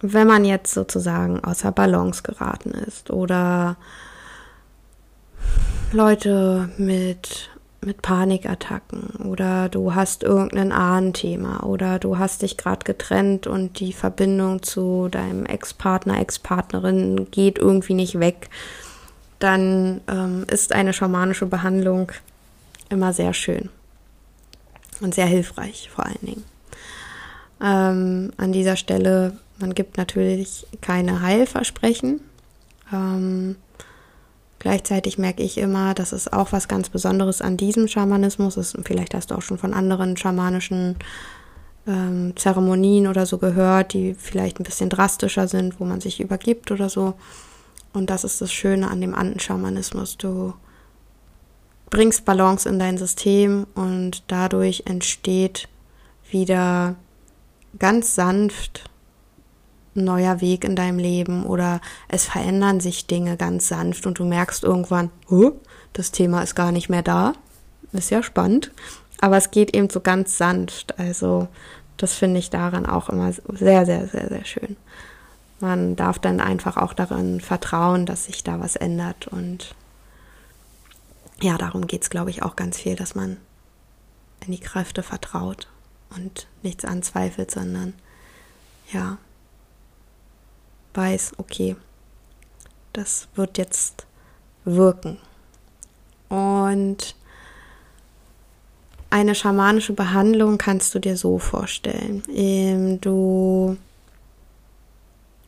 wenn 0.01 0.27
man 0.27 0.45
jetzt 0.45 0.71
sozusagen 0.75 1.43
außer 1.43 1.71
Balance 1.71 2.21
geraten 2.21 2.71
ist 2.71 3.09
oder 3.09 3.77
Leute 5.93 6.69
mit, 6.77 7.49
mit 7.81 8.01
Panikattacken 8.01 9.25
oder 9.25 9.69
du 9.69 9.93
hast 9.93 10.23
irgendein 10.23 10.71
Ahnenthema 10.71 11.63
oder 11.63 11.99
du 11.99 12.17
hast 12.17 12.41
dich 12.41 12.57
gerade 12.57 12.83
getrennt 12.83 13.45
und 13.45 13.79
die 13.79 13.93
Verbindung 13.93 14.63
zu 14.63 15.07
deinem 15.09 15.45
Ex-Partner, 15.45 16.19
Ex-Partnerin 16.19 17.27
geht 17.29 17.59
irgendwie 17.59 17.93
nicht 17.93 18.19
weg, 18.19 18.49
dann 19.37 20.01
ähm, 20.07 20.45
ist 20.49 20.73
eine 20.73 20.93
schamanische 20.93 21.45
Behandlung 21.45 22.11
immer 22.89 23.13
sehr 23.13 23.33
schön 23.33 23.69
und 25.01 25.13
sehr 25.13 25.27
hilfreich 25.27 25.89
vor 25.93 26.05
allen 26.05 26.25
Dingen. 26.25 26.43
Ähm, 27.61 28.33
an 28.37 28.51
dieser 28.51 28.77
Stelle, 28.77 29.37
man 29.59 29.75
gibt 29.75 29.97
natürlich 29.97 30.65
keine 30.81 31.21
Heilversprechen. 31.21 32.21
Ähm, 32.91 33.57
Gleichzeitig 34.63 35.17
merke 35.17 35.43
ich 35.43 35.57
immer, 35.57 35.93
dass 35.93 36.13
es 36.13 36.31
auch 36.31 36.53
was 36.53 36.69
ganz 36.69 36.87
Besonderes 36.87 37.41
an 37.41 37.57
diesem 37.57 37.89
Schamanismus 37.89 38.55
ist. 38.55 38.77
vielleicht 38.83 39.13
hast 39.13 39.29
du 39.29 39.35
auch 39.35 39.41
schon 39.41 39.57
von 39.57 39.73
anderen 39.73 40.15
schamanischen 40.15 40.95
ähm, 41.85 42.31
Zeremonien 42.37 43.07
oder 43.07 43.25
so 43.25 43.39
gehört, 43.39 43.91
die 43.91 44.13
vielleicht 44.13 44.61
ein 44.61 44.63
bisschen 44.63 44.89
drastischer 44.89 45.49
sind, 45.49 45.81
wo 45.81 45.83
man 45.83 45.99
sich 45.99 46.21
übergibt 46.21 46.71
oder 46.71 46.87
so. 46.87 47.15
Und 47.91 48.09
das 48.09 48.23
ist 48.23 48.39
das 48.39 48.53
Schöne 48.53 48.89
an 48.89 49.01
dem 49.01 49.13
Andenschamanismus. 49.13 50.17
Du 50.17 50.53
bringst 51.89 52.23
Balance 52.23 52.67
in 52.67 52.79
dein 52.79 52.97
System 52.97 53.67
und 53.75 54.23
dadurch 54.27 54.83
entsteht 54.85 55.67
wieder 56.31 56.95
ganz 57.79 58.15
sanft 58.15 58.89
neuer 59.95 60.41
Weg 60.41 60.63
in 60.63 60.75
deinem 60.75 60.99
Leben 60.99 61.45
oder 61.45 61.81
es 62.07 62.25
verändern 62.25 62.79
sich 62.79 63.07
Dinge 63.07 63.37
ganz 63.37 63.67
sanft 63.67 64.05
und 64.05 64.19
du 64.19 64.25
merkst 64.25 64.63
irgendwann, 64.63 65.11
huh, 65.29 65.53
das 65.93 66.11
Thema 66.11 66.41
ist 66.41 66.55
gar 66.55 66.71
nicht 66.71 66.89
mehr 66.89 67.03
da. 67.03 67.33
Ist 67.91 68.09
ja 68.09 68.23
spannend. 68.23 68.71
Aber 69.21 69.37
es 69.37 69.51
geht 69.51 69.75
eben 69.75 69.89
so 69.89 70.01
ganz 70.01 70.37
sanft. 70.37 70.97
Also 70.99 71.47
das 71.97 72.13
finde 72.13 72.39
ich 72.39 72.49
daran 72.49 72.85
auch 72.85 73.09
immer 73.09 73.31
sehr, 73.31 73.85
sehr, 73.85 74.07
sehr, 74.07 74.27
sehr 74.29 74.45
schön. 74.45 74.75
Man 75.59 75.95
darf 75.95 76.19
dann 76.19 76.41
einfach 76.41 76.75
auch 76.77 76.93
darin 76.93 77.39
vertrauen, 77.39 78.05
dass 78.05 78.25
sich 78.25 78.43
da 78.43 78.59
was 78.59 78.75
ändert. 78.75 79.27
Und 79.27 79.75
ja, 81.39 81.57
darum 81.57 81.87
geht 81.87 82.01
es, 82.01 82.09
glaube 82.09 82.31
ich, 82.31 82.43
auch 82.43 82.55
ganz 82.55 82.79
viel, 82.79 82.95
dass 82.95 83.15
man 83.15 83.37
in 84.45 84.51
die 84.51 84.59
Kräfte 84.59 85.03
vertraut 85.03 85.69
und 86.15 86.47
nichts 86.63 86.83
anzweifelt, 86.83 87.51
sondern 87.51 87.93
ja, 88.91 89.17
weiß, 90.93 91.33
okay, 91.37 91.75
das 92.93 93.27
wird 93.35 93.57
jetzt 93.57 94.05
wirken. 94.65 95.17
Und 96.29 97.15
eine 99.09 99.35
schamanische 99.35 99.93
Behandlung 99.93 100.57
kannst 100.57 100.95
du 100.95 100.99
dir 100.99 101.17
so 101.17 101.37
vorstellen. 101.37 102.23
Ähm, 102.33 102.99
du 102.99 103.77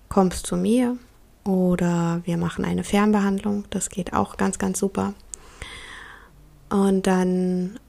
kommst 0.10 0.46
zu 0.46 0.56
mir 0.56 0.98
oder 1.44 2.22
wir 2.26 2.38
machen 2.38 2.66
eine 2.66 2.84
Fernbehandlung. 2.84 3.66
Das 3.72 3.90
geht 3.90 4.14
auch 4.14 4.38
ganz, 4.38 4.60
ganz 4.60 4.80
super. 4.80 5.14
Und 6.70 7.08
dann 7.08 7.80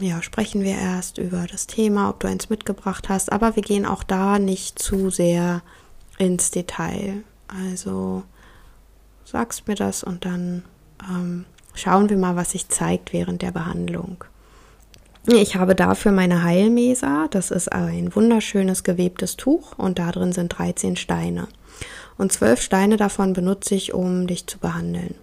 ja, 0.00 0.22
sprechen 0.22 0.62
wir 0.62 0.76
erst 0.76 1.18
über 1.18 1.46
das 1.46 1.66
Thema, 1.66 2.08
ob 2.10 2.20
du 2.20 2.28
eins 2.28 2.50
mitgebracht 2.50 3.08
hast. 3.08 3.30
Aber 3.30 3.56
wir 3.56 3.62
gehen 3.62 3.86
auch 3.86 4.02
da 4.02 4.38
nicht 4.38 4.78
zu 4.78 5.10
sehr 5.10 5.62
ins 6.18 6.50
Detail. 6.50 7.22
Also 7.48 8.22
sagst 9.24 9.68
mir 9.68 9.74
das 9.74 10.02
und 10.02 10.24
dann 10.24 10.64
ähm, 11.08 11.44
schauen 11.74 12.08
wir 12.10 12.16
mal, 12.16 12.36
was 12.36 12.52
sich 12.52 12.68
zeigt 12.68 13.12
während 13.12 13.42
der 13.42 13.52
Behandlung. 13.52 14.24
Ich 15.26 15.56
habe 15.56 15.74
dafür 15.74 16.12
meine 16.12 16.42
Heilmesa. 16.42 17.28
Das 17.30 17.50
ist 17.50 17.72
ein 17.72 18.14
wunderschönes 18.14 18.84
gewebtes 18.84 19.36
Tuch 19.36 19.78
und 19.78 19.98
da 19.98 20.12
drin 20.12 20.32
sind 20.32 20.50
13 20.50 20.96
Steine. 20.96 21.48
Und 22.18 22.32
zwölf 22.32 22.60
Steine 22.60 22.96
davon 22.96 23.32
benutze 23.32 23.74
ich, 23.74 23.94
um 23.94 24.26
dich 24.26 24.46
zu 24.46 24.58
behandeln. 24.58 25.14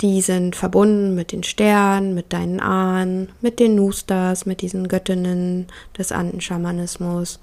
Die 0.00 0.20
sind 0.20 0.56
verbunden 0.56 1.14
mit 1.14 1.30
den 1.30 1.44
Sternen, 1.44 2.12
mit 2.12 2.32
deinen 2.32 2.58
Ahnen, 2.58 3.28
mit 3.40 3.60
den 3.60 3.76
Nustas, 3.76 4.46
mit 4.46 4.60
diesen 4.60 4.88
Göttinnen 4.88 5.68
des 5.96 6.10
Andenschamanismus 6.10 7.38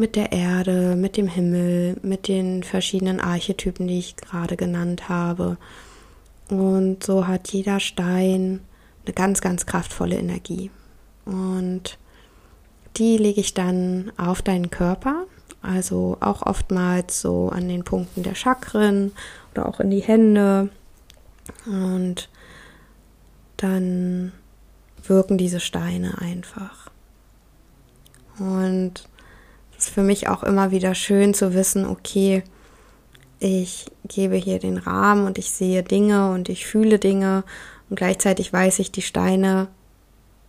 mit 0.00 0.16
der 0.16 0.32
Erde, 0.32 0.96
mit 0.96 1.18
dem 1.18 1.28
Himmel, 1.28 1.96
mit 2.02 2.26
den 2.26 2.62
verschiedenen 2.62 3.20
Archetypen, 3.20 3.86
die 3.86 3.98
ich 3.98 4.16
gerade 4.16 4.56
genannt 4.56 5.08
habe. 5.10 5.58
Und 6.48 7.04
so 7.04 7.28
hat 7.28 7.52
jeder 7.52 7.78
Stein 7.78 8.60
eine 9.04 9.14
ganz, 9.14 9.42
ganz 9.42 9.66
kraftvolle 9.66 10.16
Energie. 10.16 10.70
Und 11.26 11.98
die 12.96 13.18
lege 13.18 13.42
ich 13.42 13.52
dann 13.52 14.10
auf 14.16 14.40
deinen 14.40 14.70
Körper, 14.70 15.26
also 15.60 16.16
auch 16.20 16.42
oftmals 16.42 17.20
so 17.20 17.50
an 17.50 17.68
den 17.68 17.84
Punkten 17.84 18.22
der 18.22 18.34
Chakren 18.34 19.12
oder 19.52 19.68
auch 19.68 19.80
in 19.80 19.90
die 19.90 20.00
Hände. 20.00 20.70
Und 21.66 22.30
dann 23.58 24.32
wirken 25.04 25.36
diese 25.36 25.60
Steine 25.60 26.18
einfach. 26.18 26.90
Und 28.38 29.09
ist 29.80 29.90
für 29.90 30.02
mich 30.02 30.28
auch 30.28 30.42
immer 30.42 30.70
wieder 30.70 30.94
schön 30.94 31.32
zu 31.32 31.54
wissen, 31.54 31.86
okay, 31.86 32.42
ich 33.38 33.86
gebe 34.04 34.36
hier 34.36 34.58
den 34.58 34.76
Rahmen 34.76 35.26
und 35.26 35.38
ich 35.38 35.50
sehe 35.50 35.82
Dinge 35.82 36.30
und 36.30 36.50
ich 36.50 36.66
fühle 36.66 36.98
Dinge 36.98 37.44
und 37.88 37.96
gleichzeitig 37.96 38.52
weiß 38.52 38.78
ich, 38.80 38.92
die 38.92 39.02
Steine 39.02 39.68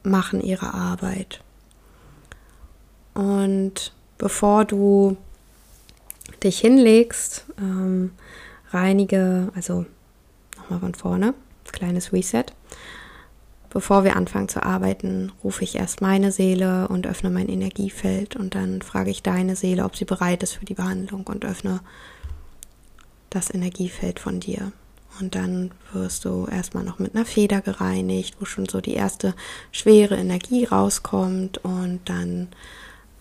machen 0.04 0.42
ihre 0.42 0.74
Arbeit. 0.74 1.42
Und 3.14 3.94
bevor 4.18 4.66
du 4.66 5.16
dich 6.44 6.60
hinlegst, 6.60 7.46
ähm, 7.58 8.12
reinige, 8.72 9.50
also 9.56 9.86
nochmal 10.58 10.80
von 10.80 10.96
vorne, 10.96 11.34
kleines 11.72 12.12
Reset. 12.12 12.46
Bevor 13.72 14.04
wir 14.04 14.18
anfangen 14.18 14.50
zu 14.50 14.64
arbeiten, 14.64 15.32
rufe 15.46 15.64
ich 15.64 15.76
erst 15.76 16.02
meine 16.02 16.34
Seele 16.34 16.90
und 16.90 17.08
öffne 17.08 17.30
mein 17.30 17.48
Energiefeld 17.48 18.36
und 18.36 18.54
dann 18.54 18.82
frage 18.82 19.10
ich 19.10 19.24
deine 19.24 19.56
Seele, 19.56 19.86
ob 19.86 19.96
sie 19.96 20.04
bereit 20.04 20.44
ist 20.44 20.56
für 20.56 20.66
die 20.66 20.74
Behandlung 20.74 21.26
und 21.26 21.46
öffne 21.46 21.80
das 23.30 23.54
Energiefeld 23.54 24.20
von 24.20 24.42
dir. 24.42 24.74
Und 25.22 25.36
dann 25.36 25.72
wirst 25.94 26.26
du 26.26 26.48
erstmal 26.48 26.84
noch 26.84 27.00
mit 27.00 27.16
einer 27.16 27.26
Feder 27.26 27.62
gereinigt, 27.62 28.36
wo 28.42 28.46
schon 28.46 28.68
so 28.68 28.82
die 28.82 28.94
erste 28.94 29.34
schwere 29.72 30.18
Energie 30.18 30.66
rauskommt 30.66 31.60
und 31.60 32.02
dann 32.06 32.50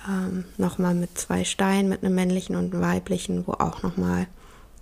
ähm, 0.08 0.46
nochmal 0.58 0.96
mit 0.96 1.16
zwei 1.16 1.44
Steinen, 1.44 1.88
mit 1.88 2.02
einem 2.02 2.16
männlichen 2.16 2.56
und 2.56 2.74
einem 2.74 2.82
weiblichen, 2.82 3.46
wo 3.46 3.52
auch 3.52 3.84
nochmal 3.84 4.26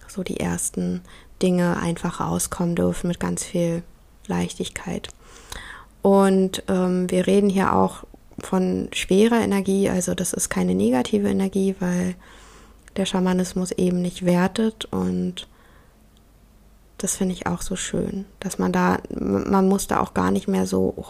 so 0.07 0.23
die 0.23 0.41
ersten 0.41 1.03
Dinge 1.43 1.77
einfach 1.77 2.21
rauskommen 2.21 2.75
dürfen 2.75 3.09
mit 3.09 3.21
ganz 3.21 3.45
viel 3.45 3.83
Leichtigkeit. 4.27 5.11
Und 6.03 6.63
ähm, 6.69 7.11
wir 7.11 7.27
reden 7.27 7.51
hier 7.51 7.75
auch 7.75 8.05
von 8.39 8.89
schwerer 8.93 9.41
Energie, 9.41 9.89
also 9.89 10.15
das 10.15 10.33
ist 10.33 10.49
keine 10.49 10.75
negative 10.75 11.29
Energie, 11.29 11.75
weil 11.81 12.15
der 12.97 13.05
Schamanismus 13.05 13.73
eben 13.73 14.01
nicht 14.01 14.25
wertet 14.25 14.87
und 14.87 15.49
das 16.99 17.17
finde 17.17 17.35
ich 17.35 17.47
auch 17.47 17.63
so 17.63 17.77
schön, 17.77 18.25
dass 18.41 18.59
man 18.59 18.73
da, 18.73 18.99
man 19.11 19.69
muss 19.69 19.87
da 19.87 20.01
auch 20.01 20.15
gar 20.15 20.31
nicht 20.31 20.49
mehr 20.49 20.67
so, 20.67 20.95
oh, 20.97 21.07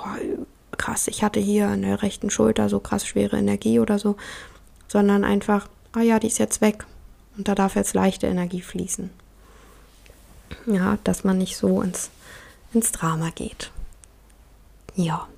krass, 0.76 1.08
ich 1.08 1.22
hatte 1.22 1.40
hier 1.40 1.68
an 1.68 1.82
der 1.82 2.02
rechten 2.02 2.30
Schulter 2.30 2.68
so 2.68 2.78
krass 2.78 3.06
schwere 3.06 3.38
Energie 3.38 3.80
oder 3.80 3.98
so, 3.98 4.16
sondern 4.86 5.24
einfach, 5.24 5.68
ah 5.92 6.00
oh 6.00 6.02
ja, 6.02 6.18
die 6.18 6.26
ist 6.26 6.38
jetzt 6.38 6.60
weg 6.60 6.84
und 7.36 7.48
da 7.48 7.54
darf 7.54 7.74
jetzt 7.74 7.94
leichte 7.94 8.26
Energie 8.26 8.60
fließen. 8.60 9.10
Ja, 10.66 10.98
dass 11.04 11.24
man 11.24 11.38
nicht 11.38 11.56
so 11.56 11.80
ins, 11.80 12.10
ins 12.72 12.92
Drama 12.92 13.30
geht. 13.34 13.70
Ja. 14.98 15.28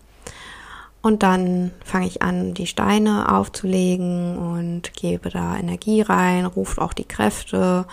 Und 1.02 1.22
dann 1.22 1.70
fange 1.84 2.06
ich 2.06 2.22
an, 2.22 2.54
die 2.54 2.66
Steine 2.66 3.34
aufzulegen 3.34 4.36
und 4.36 4.94
gebe 4.94 5.30
da 5.30 5.56
Energie 5.56 6.02
rein, 6.02 6.46
rufe 6.46 6.80
auch 6.80 6.92
die 6.92 7.06
Kräfte 7.06 7.86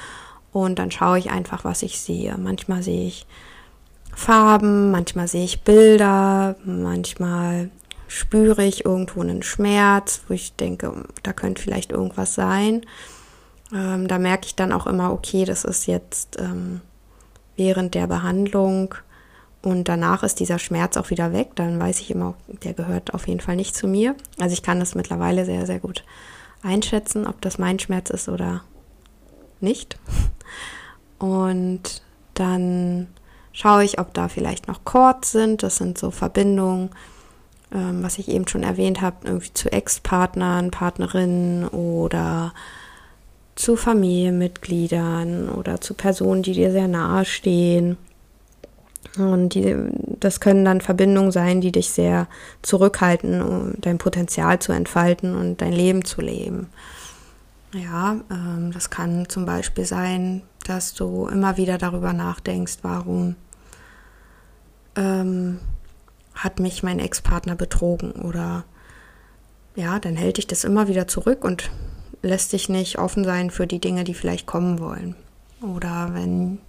und 0.52 0.80
dann 0.80 0.92
schaue 0.92 1.20
ich 1.20 1.30
einfach, 1.30 1.64
was 1.64 1.84
ich 1.84 2.00
sehe. 2.00 2.38
Manchmal 2.38 2.84
sehe 2.84 3.08
ich 3.08 3.28
Farben, 4.14 4.92
manchmal 4.92 5.28
sehe 5.28 5.44
ich 5.44 5.62
Bilder, 5.62 6.56
manchmal 6.66 7.70
spüre 8.08 8.64
ich 8.64 8.86
irgendwo 8.86 9.22
einen 9.22 9.44
Schmerz, 9.44 10.22
wo 10.28 10.34
ich 10.34 10.54
denke, 10.56 11.06
da 11.24 11.34
könnte 11.34 11.62
vielleicht 11.62 11.92
irgendwas 11.92 12.34
sein. 12.34 12.82
Ähm, 13.74 14.08
da 14.08 14.20
merke 14.20 14.48
ich 14.48 14.56
dann 14.56 14.72
auch 14.72 14.88
immer, 14.88 15.12
okay, 15.12 15.46
das 15.46 15.66
ist 15.66 15.86
jetzt 15.86 16.40
ähm, 16.40 16.82
während 17.58 17.94
der 17.94 18.08
Behandlung 18.08 18.96
und 19.68 19.90
danach 19.90 20.24
ist 20.24 20.40
dieser 20.40 20.60
Schmerz 20.60 20.96
auch 20.96 21.10
wieder 21.10 21.34
weg. 21.34 21.50
Dann 21.56 21.78
weiß 21.78 22.00
ich 22.00 22.10
immer, 22.10 22.36
der 22.64 22.74
gehört 22.74 23.14
auf 23.14 23.28
jeden 23.28 23.42
Fall 23.42 23.58
nicht 23.58 23.76
zu 23.76 23.86
mir. 23.86 24.16
Also 24.40 24.54
ich 24.54 24.64
kann 24.64 24.80
das 24.80 24.96
mittlerweile 24.96 25.44
sehr, 25.44 25.66
sehr 25.66 25.80
gut 25.80 26.06
einschätzen, 26.64 27.28
ob 27.28 27.42
das 27.42 27.58
mein 27.58 27.78
Schmerz 27.78 28.10
ist 28.10 28.30
oder 28.30 28.64
nicht. 29.60 30.00
Und 31.20 32.02
dann 32.34 33.08
schaue 33.52 33.84
ich, 33.84 34.00
ob 34.00 34.14
da 34.14 34.30
vielleicht 34.30 34.70
noch 34.70 34.86
Chords 34.86 35.34
sind. 35.34 35.64
Das 35.64 35.76
sind 35.76 35.98
so 35.98 36.12
Verbindungen, 36.12 36.92
ähm, 37.74 38.04
was 38.04 38.20
ich 38.20 38.30
eben 38.30 38.48
schon 38.48 38.64
erwähnt 38.64 39.02
habe, 39.02 39.18
irgendwie 39.26 39.54
zu 39.54 39.70
Ex-Partnern, 39.70 40.72
Partnerinnen 40.72 41.68
oder 41.68 42.54
zu 43.56 43.76
Familienmitgliedern 43.76 45.50
oder 45.50 45.82
zu 45.82 45.94
Personen, 45.94 46.42
die 46.42 46.54
dir 46.54 46.72
sehr 46.72 46.88
nahe 46.88 47.26
stehen. 47.26 47.98
Und 49.18 49.50
die, 49.50 49.76
das 50.20 50.40
können 50.40 50.66
dann 50.66 50.82
Verbindungen 50.82 51.32
sein, 51.32 51.62
die 51.62 51.72
dich 51.72 51.90
sehr 51.90 52.28
zurückhalten, 52.62 53.42
um 53.42 53.74
dein 53.80 53.98
Potenzial 53.98 54.60
zu 54.60 54.72
entfalten 54.72 55.36
und 55.36 55.62
dein 55.62 55.74
Leben 55.74 56.06
zu 56.06 56.22
leben. 56.22 56.70
Ja, 57.74 58.18
ähm, 58.32 58.72
das 58.74 58.90
kann 58.90 59.28
zum 59.30 59.46
Beispiel 59.46 59.86
sein, 59.86 60.42
dass 60.66 60.94
du 60.94 61.28
immer 61.28 61.58
wieder 61.58 61.78
darüber 61.78 62.14
nachdenkst, 62.14 62.80
warum 62.82 63.36
ähm, 64.96 65.60
hat 66.34 66.60
mich 66.60 66.84
mein 66.84 67.00
Ex-Partner 67.00 67.56
betrogen 67.56 68.12
oder 68.12 68.64
ja, 69.76 70.00
dann 70.00 70.16
hält 70.16 70.38
dich 70.38 70.48
das 70.48 70.64
immer 70.64 70.88
wieder 70.88 71.08
zurück 71.08 71.44
und 71.44 71.70
lässt 72.22 72.54
dich 72.54 72.68
nicht 72.68 72.98
offen 72.98 73.24
sein 73.24 73.52
für 73.52 73.68
die 73.68 73.80
Dinge, 73.80 74.04
die 74.04 74.14
vielleicht 74.14 74.48
kommen 74.48 74.80
wollen. 74.80 75.16
Oder 75.62 76.10
wenn 76.14 76.60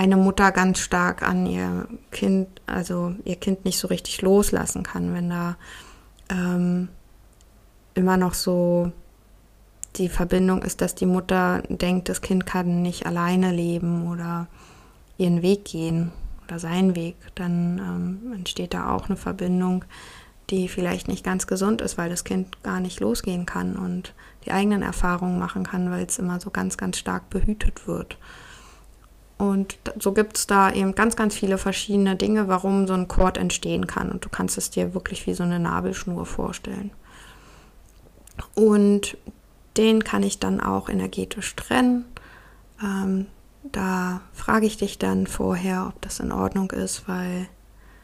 eine 0.00 0.16
Mutter 0.16 0.50
ganz 0.50 0.78
stark 0.78 1.22
an 1.22 1.44
ihr 1.44 1.86
Kind, 2.10 2.48
also 2.64 3.14
ihr 3.26 3.36
Kind 3.36 3.66
nicht 3.66 3.78
so 3.78 3.88
richtig 3.88 4.22
loslassen 4.22 4.82
kann, 4.82 5.12
wenn 5.12 5.28
da 5.28 5.56
ähm, 6.30 6.88
immer 7.92 8.16
noch 8.16 8.32
so 8.32 8.92
die 9.96 10.08
Verbindung 10.08 10.62
ist, 10.62 10.80
dass 10.80 10.94
die 10.94 11.04
Mutter 11.04 11.62
denkt, 11.68 12.08
das 12.08 12.22
Kind 12.22 12.46
kann 12.46 12.80
nicht 12.80 13.04
alleine 13.04 13.52
leben 13.52 14.10
oder 14.10 14.46
ihren 15.18 15.42
Weg 15.42 15.66
gehen 15.66 16.12
oder 16.46 16.58
seinen 16.58 16.96
Weg, 16.96 17.16
dann 17.34 18.22
ähm, 18.24 18.32
entsteht 18.32 18.72
da 18.72 18.94
auch 18.94 19.10
eine 19.10 19.18
Verbindung, 19.18 19.84
die 20.48 20.68
vielleicht 20.68 21.08
nicht 21.08 21.24
ganz 21.24 21.46
gesund 21.46 21.82
ist, 21.82 21.98
weil 21.98 22.08
das 22.08 22.24
Kind 22.24 22.62
gar 22.62 22.80
nicht 22.80 23.00
losgehen 23.00 23.44
kann 23.44 23.76
und 23.76 24.14
die 24.46 24.52
eigenen 24.52 24.80
Erfahrungen 24.80 25.38
machen 25.38 25.64
kann, 25.64 25.90
weil 25.90 26.06
es 26.06 26.18
immer 26.18 26.40
so 26.40 26.48
ganz, 26.48 26.78
ganz 26.78 26.96
stark 26.96 27.28
behütet 27.28 27.86
wird. 27.86 28.16
Und 29.40 29.78
so 29.98 30.12
gibt 30.12 30.36
es 30.36 30.46
da 30.46 30.70
eben 30.70 30.94
ganz, 30.94 31.16
ganz 31.16 31.34
viele 31.34 31.56
verschiedene 31.56 32.14
Dinge, 32.14 32.46
warum 32.46 32.86
so 32.86 32.92
ein 32.92 33.08
Chord 33.08 33.38
entstehen 33.38 33.86
kann. 33.86 34.12
Und 34.12 34.22
du 34.22 34.28
kannst 34.28 34.58
es 34.58 34.68
dir 34.68 34.92
wirklich 34.92 35.26
wie 35.26 35.32
so 35.32 35.42
eine 35.42 35.58
Nabelschnur 35.58 36.26
vorstellen. 36.26 36.90
Und 38.54 39.16
den 39.78 40.04
kann 40.04 40.22
ich 40.22 40.40
dann 40.40 40.60
auch 40.60 40.90
energetisch 40.90 41.56
trennen. 41.56 42.04
Ähm, 42.82 43.28
da 43.62 44.20
frage 44.34 44.66
ich 44.66 44.76
dich 44.76 44.98
dann 44.98 45.26
vorher, 45.26 45.86
ob 45.88 46.02
das 46.02 46.20
in 46.20 46.32
Ordnung 46.32 46.70
ist, 46.72 47.08
weil 47.08 47.48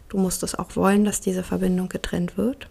du 0.08 0.16
musst 0.16 0.42
es 0.42 0.54
auch 0.54 0.74
wollen, 0.74 1.04
dass 1.04 1.20
diese 1.20 1.42
Verbindung 1.42 1.90
getrennt 1.90 2.38
wird. 2.38 2.70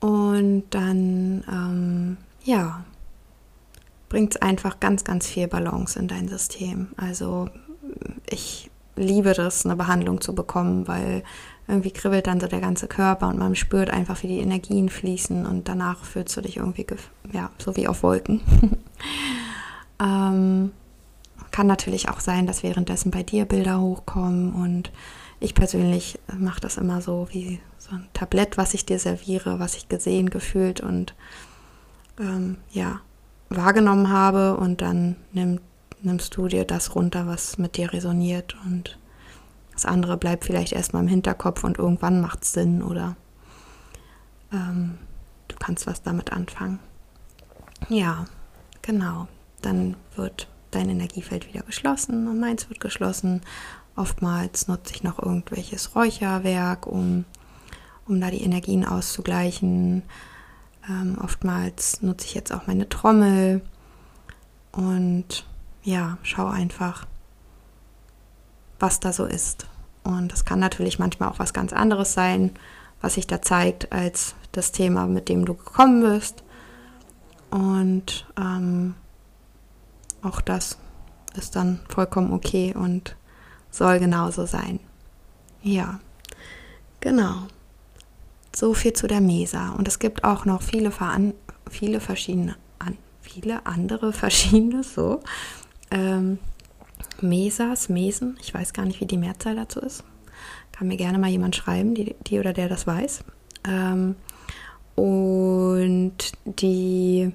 Und 0.00 0.64
dann, 0.68 1.42
ähm, 1.50 2.16
ja, 2.42 2.83
bringt 4.14 4.36
es 4.36 4.42
einfach 4.42 4.78
ganz, 4.78 5.02
ganz 5.02 5.26
viel 5.26 5.48
Balance 5.48 5.98
in 5.98 6.06
dein 6.06 6.28
System. 6.28 6.90
Also 6.96 7.48
ich 8.30 8.70
liebe 8.94 9.32
das, 9.32 9.66
eine 9.66 9.74
Behandlung 9.74 10.20
zu 10.20 10.36
bekommen, 10.36 10.86
weil 10.86 11.24
irgendwie 11.66 11.90
kribbelt 11.90 12.28
dann 12.28 12.38
so 12.38 12.46
der 12.46 12.60
ganze 12.60 12.86
Körper 12.86 13.26
und 13.26 13.38
man 13.38 13.56
spürt 13.56 13.90
einfach, 13.90 14.22
wie 14.22 14.28
die 14.28 14.38
Energien 14.38 14.88
fließen 14.88 15.44
und 15.44 15.66
danach 15.66 16.04
fühlst 16.04 16.36
du 16.36 16.42
dich 16.42 16.58
irgendwie, 16.58 16.86
ja, 17.32 17.50
so 17.58 17.74
wie 17.74 17.88
auf 17.88 18.04
Wolken. 18.04 18.40
ähm, 20.00 20.70
kann 21.50 21.66
natürlich 21.66 22.08
auch 22.08 22.20
sein, 22.20 22.46
dass 22.46 22.62
währenddessen 22.62 23.10
bei 23.10 23.24
dir 23.24 23.46
Bilder 23.46 23.80
hochkommen 23.80 24.52
und 24.52 24.92
ich 25.40 25.56
persönlich 25.56 26.20
mache 26.38 26.60
das 26.60 26.76
immer 26.76 27.00
so 27.00 27.26
wie 27.32 27.58
so 27.78 27.96
ein 27.96 28.06
Tablett, 28.12 28.58
was 28.58 28.74
ich 28.74 28.86
dir 28.86 29.00
serviere, 29.00 29.58
was 29.58 29.74
ich 29.74 29.88
gesehen, 29.88 30.30
gefühlt 30.30 30.80
und 30.80 31.16
ähm, 32.20 32.58
ja, 32.70 33.00
wahrgenommen 33.50 34.10
habe 34.10 34.56
und 34.56 34.80
dann 34.80 35.16
nimm, 35.32 35.60
nimmst 36.02 36.36
du 36.36 36.48
dir 36.48 36.64
das 36.64 36.94
runter, 36.94 37.26
was 37.26 37.58
mit 37.58 37.76
dir 37.76 37.92
resoniert 37.92 38.56
und 38.64 38.98
das 39.72 39.84
andere 39.86 40.16
bleibt 40.16 40.44
vielleicht 40.44 40.72
erstmal 40.72 41.02
im 41.02 41.08
Hinterkopf 41.08 41.64
und 41.64 41.78
irgendwann 41.78 42.20
macht 42.20 42.44
es 42.44 42.52
Sinn 42.52 42.82
oder 42.82 43.16
ähm, 44.52 44.98
du 45.48 45.56
kannst 45.56 45.86
was 45.86 46.02
damit 46.02 46.32
anfangen. 46.32 46.78
Ja, 47.88 48.26
genau. 48.82 49.28
Dann 49.62 49.96
wird 50.16 50.48
dein 50.70 50.88
Energiefeld 50.88 51.48
wieder 51.48 51.62
geschlossen 51.62 52.28
und 52.28 52.38
meins 52.38 52.68
wird 52.68 52.80
geschlossen. 52.80 53.42
Oftmals 53.96 54.68
nutze 54.68 54.94
ich 54.94 55.02
noch 55.02 55.18
irgendwelches 55.18 55.94
Räucherwerk, 55.94 56.86
um, 56.86 57.24
um 58.06 58.20
da 58.20 58.30
die 58.30 58.42
Energien 58.42 58.84
auszugleichen. 58.84 60.02
Ähm, 60.88 61.16
oftmals 61.22 62.02
nutze 62.02 62.26
ich 62.26 62.34
jetzt 62.34 62.52
auch 62.52 62.66
meine 62.66 62.88
Trommel 62.88 63.62
und 64.72 65.46
ja, 65.82 66.18
schau 66.22 66.46
einfach, 66.46 67.06
was 68.78 69.00
da 69.00 69.12
so 69.12 69.24
ist. 69.24 69.66
Und 70.02 70.32
das 70.32 70.44
kann 70.44 70.58
natürlich 70.58 70.98
manchmal 70.98 71.30
auch 71.30 71.38
was 71.38 71.52
ganz 71.54 71.72
anderes 71.72 72.12
sein, 72.12 72.50
was 73.00 73.14
sich 73.14 73.26
da 73.26 73.40
zeigt, 73.40 73.92
als 73.92 74.34
das 74.52 74.72
Thema, 74.72 75.06
mit 75.06 75.28
dem 75.28 75.44
du 75.44 75.54
gekommen 75.54 76.02
bist. 76.02 76.42
Und 77.50 78.26
ähm, 78.38 78.94
auch 80.22 80.40
das 80.40 80.78
ist 81.36 81.56
dann 81.56 81.80
vollkommen 81.88 82.32
okay 82.32 82.74
und 82.74 83.16
soll 83.70 83.98
genauso 83.98 84.46
sein. 84.46 84.80
Ja, 85.62 86.00
genau. 87.00 87.46
So 88.54 88.74
viel 88.74 88.92
zu 88.92 89.06
der 89.06 89.20
Mesa. 89.20 89.70
Und 89.70 89.88
es 89.88 89.98
gibt 89.98 90.24
auch 90.24 90.44
noch 90.44 90.62
viele, 90.62 90.92
viele 91.70 92.00
verschiedene, 92.00 92.56
an, 92.78 92.96
viele 93.20 93.66
andere 93.66 94.12
verschiedene, 94.24 94.82
so, 94.82 95.20
ähm, 95.90 96.38
Mesas, 97.20 97.88
Mesen. 97.88 98.38
Ich 98.40 98.54
weiß 98.54 98.72
gar 98.72 98.84
nicht, 98.84 99.00
wie 99.00 99.06
die 99.06 99.18
Mehrzahl 99.18 99.56
dazu 99.56 99.80
ist. 99.80 100.04
Kann 100.72 100.88
mir 100.88 100.96
gerne 100.96 101.18
mal 101.18 101.30
jemand 101.30 101.54
schreiben, 101.56 101.94
die, 101.94 102.16
die 102.26 102.38
oder 102.40 102.52
der 102.52 102.68
das 102.68 102.86
weiß. 102.86 103.24
Ähm, 103.66 104.16
und 104.96 106.32
die 106.44 107.32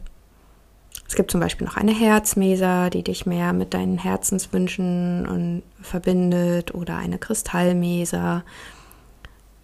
es 1.09 1.15
gibt 1.15 1.31
zum 1.31 1.39
Beispiel 1.39 1.65
noch 1.65 1.75
eine 1.75 1.91
Herzmesa, 1.91 2.91
die 2.91 3.03
dich 3.03 3.25
mehr 3.25 3.51
mit 3.51 3.73
deinen 3.73 3.97
Herzenswünschen 3.97 5.25
und 5.27 5.63
verbindet, 5.81 6.75
oder 6.75 6.97
eine 6.97 7.17
Kristallmesa, 7.17 8.43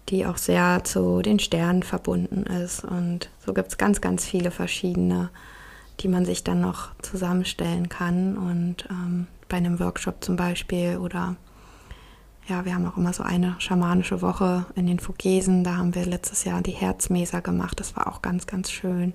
die 0.08 0.26
auch 0.26 0.36
sehr 0.36 0.84
zu 0.84 1.22
den 1.22 1.38
Sternen 1.38 1.82
verbunden 1.82 2.44
ist. 2.44 2.84
Und 2.84 3.30
so 3.44 3.52
gibt 3.52 3.68
es 3.68 3.78
ganz, 3.78 4.00
ganz 4.00 4.24
viele 4.24 4.50
verschiedene, 4.50 5.30
die 6.00 6.08
man 6.08 6.24
sich 6.24 6.44
dann 6.44 6.60
noch 6.60 6.90
zusammenstellen 7.02 7.88
kann. 7.88 8.36
Und 8.36 8.86
ähm, 8.90 9.26
bei 9.48 9.56
einem 9.56 9.80
Workshop 9.80 10.22
zum 10.22 10.36
Beispiel 10.36 10.98
oder 10.98 11.36
ja, 12.48 12.64
wir 12.64 12.74
haben 12.74 12.86
auch 12.86 12.96
immer 12.96 13.12
so 13.12 13.24
eine 13.24 13.56
schamanische 13.58 14.22
Woche 14.22 14.66
in 14.76 14.86
den 14.86 15.00
Vogesen. 15.00 15.64
Da 15.64 15.76
haben 15.76 15.94
wir 15.96 16.06
letztes 16.06 16.44
Jahr 16.44 16.62
die 16.62 16.70
Herzmesa 16.70 17.40
gemacht. 17.40 17.80
Das 17.80 17.96
war 17.96 18.06
auch 18.06 18.22
ganz, 18.22 18.46
ganz 18.46 18.70
schön. 18.70 19.14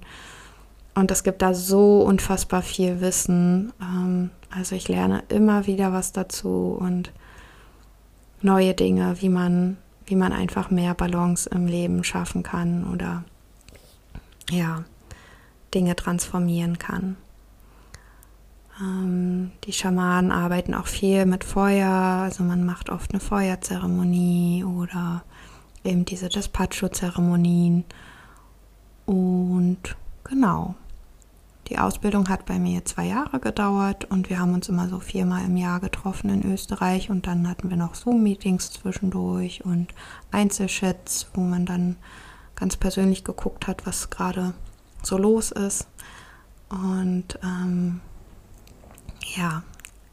Und 0.96 1.12
es 1.12 1.24
gibt 1.24 1.42
da 1.42 1.54
so 1.54 2.02
unfassbar 2.02 2.62
viel 2.62 3.00
Wissen. 3.00 3.72
Ähm, 3.82 4.32
also 4.50 4.76
ich 4.76 4.90
lerne 4.90 5.24
immer 5.30 5.66
wieder 5.66 5.94
was 5.94 6.12
dazu 6.12 6.78
und 6.78 7.12
neue 8.42 8.74
Dinge, 8.74 9.22
wie 9.22 9.30
man, 9.30 9.78
wie 10.06 10.16
man 10.16 10.34
einfach 10.34 10.70
mehr 10.70 10.94
Balance 10.94 11.50
im 11.50 11.68
Leben 11.68 12.04
schaffen 12.04 12.44
kann 12.44 12.92
oder 12.92 13.24
ja, 14.50 14.84
Dinge 15.74 15.96
transformieren 15.96 16.78
kann. 16.80 17.18
Ähm, 18.82 19.52
die 19.64 19.74
Schamanen 19.74 20.32
arbeiten 20.32 20.74
auch 20.74 20.88
viel 20.88 21.26
mit 21.26 21.44
Feuer, 21.44 21.90
also 21.90 22.44
man 22.44 22.66
macht 22.66 22.90
oft 22.90 23.12
eine 23.12 23.20
Feuerzeremonie 23.20 24.64
oder 24.64 25.24
eben 25.84 26.06
diese 26.06 26.30
Despacho-Zeremonien. 26.30 27.86
Und 29.06 29.96
genau, 30.24 30.76
Die 31.72 31.80
Ausbildung 31.80 32.28
hat 32.28 32.46
bei 32.46 32.60
mir 32.60 32.84
zwei 32.84 33.06
Jahre 33.06 33.40
gedauert 33.40 34.04
und 34.04 34.30
wir 34.30 34.40
haben 34.40 34.54
uns 34.54 34.68
immer 34.68 34.90
so 34.90 35.00
viermal 35.00 35.46
im 35.46 35.56
Jahr 35.56 35.80
getroffen 35.80 36.30
in 36.30 36.52
Österreich 36.52 37.10
und 37.10 37.28
dann 37.28 37.48
hatten 37.48 37.70
wir 37.70 37.78
noch 37.78 37.96
Zoom-Meetings 37.96 38.72
zwischendurch 38.72 39.64
und 39.64 39.88
Einzelchats, 40.32 41.28
wo 41.34 41.40
man 41.40 41.66
dann 41.66 41.96
ganz 42.56 42.76
persönlich 42.76 43.24
geguckt 43.24 43.68
hat, 43.68 43.86
was 43.86 44.10
gerade 44.10 44.54
so 45.02 45.18
los 45.18 45.52
ist. 45.54 45.88
Und 46.68 47.40
ähm, 47.42 48.02
ja, 49.38 49.64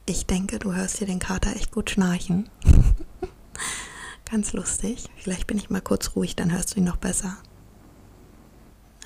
ich 0.07 0.27
denke, 0.27 0.61
du 0.61 0.75
hörst 0.75 0.99
hier 0.99 1.09
den 1.09 1.18
Kater 1.18 1.57
echt 1.57 1.73
gut 1.73 1.90
schnarchen. 1.90 2.49
ganz 4.31 4.53
lustig. 4.53 5.07
Vielleicht 5.16 5.49
bin 5.49 5.59
ich 5.59 5.71
mal 5.71 5.81
kurz 5.81 6.14
ruhig, 6.14 6.37
dann 6.37 6.53
hörst 6.53 6.77
du 6.77 6.79
ihn 6.79 6.85
noch 6.85 6.99
besser. 6.99 7.37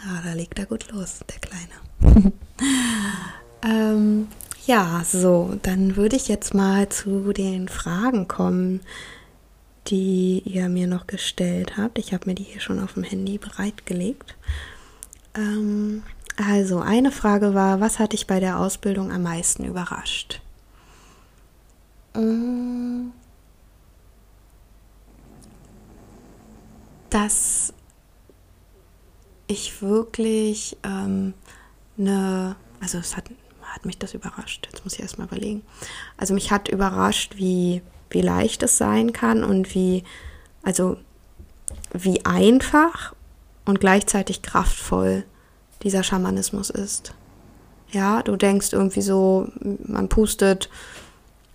Ah, 0.07 0.21
da 0.23 0.35
legt 0.35 0.59
er 0.59 0.67
gut 0.67 0.93
los, 0.93 1.21
der 1.31 1.39
Kleine. 1.39 1.92
ähm, 3.65 4.29
ja, 4.67 5.03
so, 5.05 5.59
dann 5.63 5.97
würde 5.97 6.17
ich 6.17 6.29
jetzt 6.29 6.55
mal 6.55 6.89
zu 6.89 7.33
den 7.33 7.69
Fragen 7.69 8.29
kommen, 8.29 8.81
die 9.89 10.43
ihr 10.45 10.69
mir 10.69 10.87
noch 10.87 11.07
gestellt 11.07 11.77
habt. 11.77 11.99
Ich 11.99 12.13
habe 12.15 12.29
mir 12.29 12.35
die 12.35 12.45
hier 12.45 12.61
schon 12.61 12.79
auf 12.79 12.95
dem 12.95 13.03
Handy 13.03 13.39
bereitgelegt. 13.39 14.37
Ähm, 15.35 16.03
also, 16.37 16.79
eine 16.81 17.11
Frage 17.11 17.55
war, 17.55 17.81
was 17.81 17.99
hat 17.99 18.13
dich 18.13 18.27
bei 18.27 18.41
der 18.41 18.59
Ausbildung 18.59 19.11
am 19.11 19.23
meisten 19.23 19.65
überrascht? 19.65 20.41
Mm. 22.15 23.09
Dass 27.11 27.75
ich 29.47 29.83
wirklich 29.83 30.77
ähm, 30.83 31.35
eine, 31.99 32.57
also 32.81 32.99
es 32.99 33.17
hat, 33.17 33.25
hat 33.63 33.85
mich 33.85 33.99
das 33.99 34.15
überrascht, 34.15 34.69
jetzt 34.71 34.85
muss 34.85 34.95
ich 34.95 35.01
erstmal 35.01 35.27
überlegen. 35.27 35.63
Also 36.17 36.35
mich 36.35 36.51
hat 36.51 36.69
überrascht, 36.69 37.37
wie, 37.37 37.83
wie 38.11 38.23
leicht 38.23 38.63
es 38.63 38.79
sein 38.79 39.13
kann 39.13 39.45
und 39.45 39.75
wie, 39.75 40.05
also 40.63 40.97
wie 41.93 42.25
einfach 42.25 43.15
und 43.65 43.81
gleichzeitig 43.81 44.43
kraftvoll 44.43 45.25
dieser 45.83 46.03
Schamanismus 46.03 46.71
ist. 46.71 47.15
Ja, 47.91 48.23
du 48.23 48.37
denkst 48.37 48.73
irgendwie 48.73 49.03
so, 49.03 49.49
man 49.85 50.09
pustet 50.09 50.71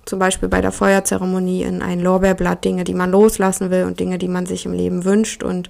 zum 0.06 0.20
Beispiel 0.20 0.50
bei 0.50 0.62
der 0.62 0.72
Feuerzeremonie 0.72 1.64
in 1.64 1.82
ein 1.82 2.00
Lorbeerblatt 2.00 2.64
Dinge, 2.64 2.84
die 2.84 2.94
man 2.94 3.12
loslassen 3.12 3.72
will 3.72 3.84
und 3.84 4.00
Dinge, 4.00 4.18
die 4.18 4.28
man 4.28 4.46
sich 4.46 4.66
im 4.66 4.74
Leben 4.74 5.04
wünscht 5.04 5.44
und 5.44 5.70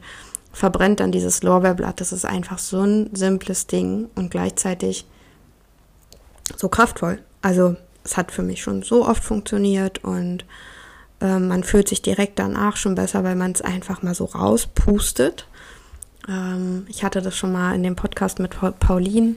verbrennt 0.58 1.00
dann 1.00 1.12
dieses 1.12 1.43
Lorbeerblatt. 1.43 2.02
Das 2.02 2.12
ist 2.12 2.26
einfach 2.26 2.58
so 2.58 2.82
ein 2.82 3.12
simples 3.13 3.67
Ding 3.67 4.10
und 4.15 4.32
gleichzeitig 4.32 5.06
so 6.56 6.67
kraftvoll. 6.67 7.20
Also 7.43 7.76
es 8.04 8.17
hat 8.17 8.32
für 8.32 8.41
mich 8.41 8.63
schon 8.63 8.82
so 8.82 9.06
oft 9.06 9.24
funktioniert 9.24 10.04
und 10.04 10.46
äh, 11.22 11.38
man 11.38 11.63
fühlt 11.63 11.88
sich 11.88 12.02
direkt 12.02 12.39
danach 12.39 12.76
schon 12.76 12.96
besser, 12.96 13.24
weil 13.24 13.36
man 13.36 13.52
es 13.52 13.62
einfach 13.62 14.02
mal 14.02 14.15
so 14.15 14.26
rauspustet. 14.26 15.48
Ähm, 16.28 16.88
ich 16.89 17.04
hatte 17.04 17.22
das 17.22 17.36
schon 17.36 17.52
mal 17.52 17.76
in 17.76 17.84
dem 17.84 17.96
Podcast 17.96 18.39
mit 18.39 18.58
Pauline 18.80 19.36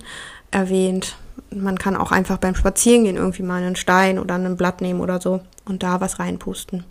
erwähnt. 0.50 1.16
Man 1.50 1.78
kann 1.78 1.96
auch 1.96 2.12
einfach 2.12 2.38
beim 2.38 2.54
Spazierengehen 2.54 3.16
irgendwie 3.16 3.42
mal 3.42 3.62
einen 3.62 3.76
Stein 3.76 4.18
oder 4.18 4.36
ein 4.36 4.56
Blatt 4.56 4.80
nehmen 4.80 5.00
oder 5.00 5.20
so 5.20 5.42
und 5.66 5.82
da 5.82 6.00
was 6.00 6.18
reinpusten, 6.18 6.84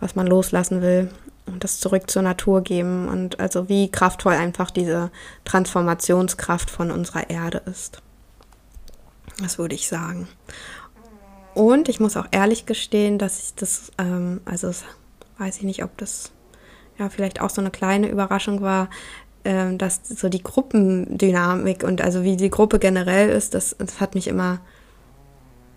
was 0.00 0.16
man 0.16 0.26
loslassen 0.26 0.80
will 0.80 1.10
und 1.50 1.64
das 1.64 1.80
zurück 1.80 2.10
zur 2.10 2.22
Natur 2.22 2.62
geben 2.62 3.08
und 3.08 3.40
also 3.40 3.68
wie 3.68 3.90
kraftvoll 3.90 4.34
einfach 4.34 4.70
diese 4.70 5.10
Transformationskraft 5.44 6.70
von 6.70 6.90
unserer 6.90 7.30
Erde 7.30 7.62
ist. 7.66 8.02
Das 9.40 9.58
würde 9.58 9.74
ich 9.74 9.88
sagen. 9.88 10.28
Und 11.54 11.88
ich 11.88 12.00
muss 12.00 12.16
auch 12.16 12.26
ehrlich 12.30 12.66
gestehen, 12.66 13.18
dass 13.18 13.42
ich 13.42 13.54
das, 13.54 13.92
ähm, 13.98 14.40
also 14.44 14.72
weiß 15.38 15.58
ich 15.58 15.62
nicht, 15.62 15.82
ob 15.82 15.96
das 15.98 16.32
ja 16.98 17.08
vielleicht 17.08 17.40
auch 17.40 17.50
so 17.50 17.60
eine 17.60 17.70
kleine 17.70 18.08
Überraschung 18.08 18.60
war, 18.60 18.88
ähm, 19.44 19.78
dass 19.78 20.00
so 20.04 20.28
die 20.28 20.42
Gruppendynamik 20.42 21.82
und 21.82 22.02
also 22.02 22.22
wie 22.22 22.36
die 22.36 22.50
Gruppe 22.50 22.78
generell 22.78 23.30
ist, 23.30 23.54
das, 23.54 23.74
das 23.78 24.00
hat 24.00 24.14
mich 24.14 24.28
immer 24.28 24.60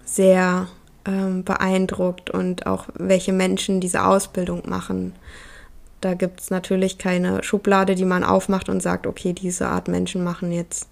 sehr 0.06 0.68
ähm, 1.06 1.44
beeindruckt 1.44 2.30
und 2.30 2.66
auch 2.66 2.88
welche 2.94 3.34
Menschen 3.34 3.80
diese 3.80 4.04
Ausbildung 4.04 4.64
machen. 4.68 5.14
Da 6.04 6.16
gibt 6.16 6.42
es 6.42 6.50
natürlich 6.50 6.98
keine 6.98 7.42
Schublade, 7.44 7.96
die 7.96 8.04
man 8.04 8.26
aufmacht 8.26 8.68
und 8.68 8.82
sagt, 8.84 9.08
okay, 9.08 9.32
diese 9.32 9.68
Art 9.68 9.88
Menschen 9.88 10.22
machen 10.22 10.52
jetzt 10.52 10.90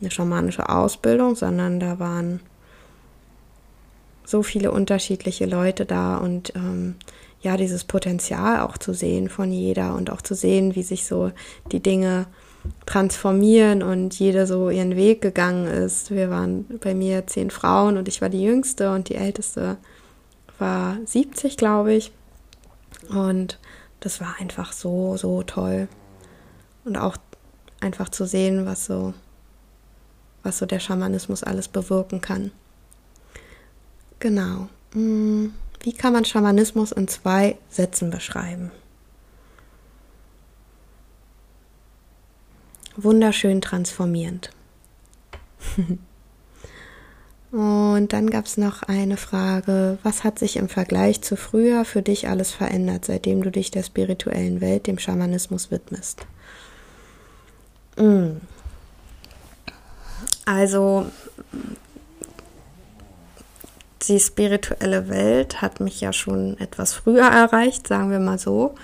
eine 0.00 0.12
schamanische 0.12 0.68
Ausbildung, 0.68 1.34
sondern 1.34 1.80
da 1.80 1.98
waren 1.98 2.38
so 4.24 4.44
viele 4.44 4.70
unterschiedliche 4.70 5.46
Leute 5.46 5.84
da 5.84 6.16
und 6.16 6.54
ähm, 6.54 6.94
ja, 7.40 7.56
dieses 7.56 7.82
Potenzial 7.82 8.60
auch 8.60 8.78
zu 8.78 8.94
sehen 8.94 9.28
von 9.28 9.50
jeder 9.50 9.96
und 9.96 10.10
auch 10.10 10.22
zu 10.22 10.36
sehen, 10.36 10.76
wie 10.76 10.84
sich 10.84 11.06
so 11.06 11.32
die 11.72 11.80
Dinge 11.80 12.26
transformieren 12.86 13.82
und 13.82 14.14
jeder 14.14 14.46
so 14.46 14.70
ihren 14.70 14.94
Weg 14.94 15.22
gegangen 15.22 15.66
ist. 15.66 16.12
Wir 16.12 16.30
waren 16.30 16.66
bei 16.80 16.94
mir 16.94 17.26
zehn 17.26 17.50
Frauen 17.50 17.96
und 17.96 18.06
ich 18.06 18.22
war 18.22 18.28
die 18.28 18.44
jüngste 18.44 18.92
und 18.92 19.08
die 19.08 19.16
älteste 19.16 19.76
war 20.60 20.98
70, 21.04 21.56
glaube 21.56 21.94
ich. 21.94 22.12
Und 23.08 23.58
das 24.04 24.20
war 24.20 24.36
einfach 24.38 24.72
so, 24.72 25.16
so 25.16 25.42
toll. 25.42 25.88
Und 26.84 26.96
auch 26.96 27.16
einfach 27.80 28.08
zu 28.08 28.26
sehen, 28.26 28.66
was 28.66 28.84
so, 28.84 29.14
was 30.42 30.58
so 30.58 30.66
der 30.66 30.80
Schamanismus 30.80 31.42
alles 31.42 31.68
bewirken 31.68 32.20
kann. 32.20 32.50
Genau. 34.18 34.68
Hm, 34.92 35.54
wie 35.80 35.92
kann 35.92 36.12
man 36.12 36.24
Schamanismus 36.24 36.92
in 36.92 37.08
zwei 37.08 37.56
Sätzen 37.70 38.10
beschreiben? 38.10 38.72
Wunderschön 42.96 43.60
transformierend. 43.60 44.50
Und 47.52 48.14
dann 48.14 48.30
gab 48.30 48.46
es 48.46 48.56
noch 48.56 48.82
eine 48.82 49.18
Frage, 49.18 49.98
was 50.02 50.24
hat 50.24 50.38
sich 50.38 50.56
im 50.56 50.70
Vergleich 50.70 51.20
zu 51.20 51.36
früher 51.36 51.84
für 51.84 52.00
dich 52.00 52.28
alles 52.28 52.50
verändert, 52.50 53.04
seitdem 53.04 53.42
du 53.42 53.50
dich 53.50 53.70
der 53.70 53.82
spirituellen 53.82 54.62
Welt, 54.62 54.86
dem 54.86 54.98
Schamanismus 54.98 55.70
widmest? 55.70 56.26
Mm. 57.98 58.38
Also 60.46 61.06
die 64.08 64.18
spirituelle 64.18 65.10
Welt 65.10 65.60
hat 65.60 65.78
mich 65.78 66.00
ja 66.00 66.14
schon 66.14 66.58
etwas 66.58 66.94
früher 66.94 67.26
erreicht, 67.26 67.86
sagen 67.86 68.10
wir 68.10 68.18
mal 68.18 68.38
so. 68.38 68.74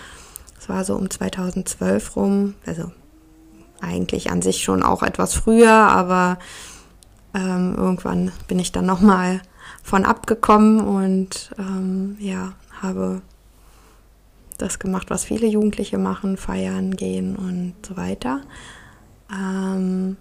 Es 0.61 0.69
war 0.69 0.85
so 0.85 0.95
um 0.95 1.09
2012 1.09 2.17
rum, 2.17 2.55
also 2.67 2.93
eigentlich 3.81 4.31
an 4.31 4.43
sich 4.43 4.63
schon 4.63 4.83
auch 4.83 5.03
etwas 5.03 5.35
früher, 5.35 5.73
aber 5.73 6.39
ähm, 7.35 7.75
irgendwann 7.77 8.33
bin 8.47 8.59
ich 8.59 8.73
dann 8.73 8.87
nochmal 8.87 9.41
von 9.83 10.05
abgekommen 10.05 10.81
und 10.81 11.51
ähm, 11.59 12.17
ja, 12.21 12.53
habe 12.83 13.23
das 14.59 14.79
gemacht, 14.79 15.11
was 15.11 15.25
viele 15.25 15.47
Jugendliche 15.47 15.99
machen, 15.99 16.37
feiern 16.37 16.97
gehen 16.97 17.37
und 17.37 17.75
so 17.87 17.97
weiter. 17.97 18.41
Ähm, 19.33 20.17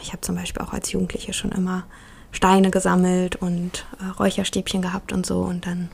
ich 0.00 0.12
habe 0.12 0.22
zum 0.22 0.34
Beispiel 0.34 0.62
auch 0.62 0.72
als 0.72 0.92
Jugendliche 0.92 1.32
schon 1.32 1.52
immer 1.52 1.84
Steine 2.32 2.70
gesammelt 2.70 3.36
und 3.36 3.86
äh, 4.00 4.06
Räucherstäbchen 4.18 4.82
gehabt 4.82 5.12
und 5.12 5.26
so 5.26 5.40
und 5.42 5.66
dann, 5.66 5.90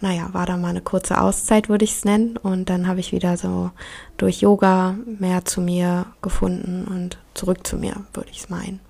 naja, 0.00 0.28
war 0.32 0.46
da 0.46 0.56
mal 0.56 0.68
eine 0.68 0.80
kurze 0.80 1.20
Auszeit, 1.20 1.68
würde 1.68 1.84
ich 1.84 1.92
es 1.92 2.04
nennen 2.04 2.36
und 2.36 2.70
dann 2.70 2.86
habe 2.86 3.00
ich 3.00 3.12
wieder 3.12 3.36
so 3.36 3.70
durch 4.16 4.40
Yoga 4.40 4.96
mehr 5.18 5.44
zu 5.44 5.60
mir 5.60 6.06
gefunden 6.22 6.84
und 6.84 7.18
zurück 7.34 7.66
zu 7.66 7.76
mir, 7.76 7.96
würde 8.14 8.30
ich 8.30 8.38
es 8.38 8.48
meinen 8.48 8.80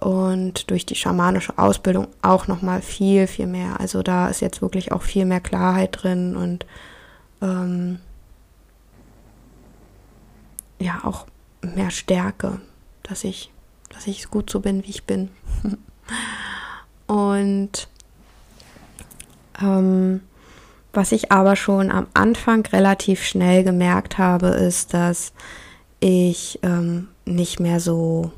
und 0.00 0.70
durch 0.70 0.86
die 0.86 0.94
schamanische 0.94 1.56
Ausbildung 1.58 2.08
auch 2.22 2.48
noch 2.48 2.62
mal 2.62 2.82
viel 2.82 3.26
viel 3.26 3.46
mehr. 3.46 3.80
Also 3.80 4.02
da 4.02 4.28
ist 4.28 4.40
jetzt 4.40 4.62
wirklich 4.62 4.92
auch 4.92 5.02
viel 5.02 5.24
mehr 5.24 5.40
Klarheit 5.40 6.02
drin 6.02 6.36
und 6.36 6.66
ähm, 7.42 7.98
ja 10.78 11.00
auch 11.04 11.26
mehr 11.62 11.90
Stärke, 11.90 12.60
dass 13.02 13.24
ich 13.24 13.50
dass 13.90 14.06
ich 14.06 14.30
gut 14.30 14.50
so 14.50 14.60
bin, 14.60 14.84
wie 14.84 14.90
ich 14.90 15.04
bin. 15.04 15.30
und 17.06 17.88
ähm, 19.60 20.20
was 20.92 21.12
ich 21.12 21.30
aber 21.30 21.56
schon 21.56 21.90
am 21.90 22.06
Anfang 22.14 22.66
relativ 22.66 23.22
schnell 23.22 23.64
gemerkt 23.64 24.18
habe, 24.18 24.48
ist, 24.48 24.94
dass 24.94 25.32
ich 26.00 26.58
ähm, 26.62 27.08
nicht 27.24 27.60
mehr 27.60 27.80
so 27.80 28.32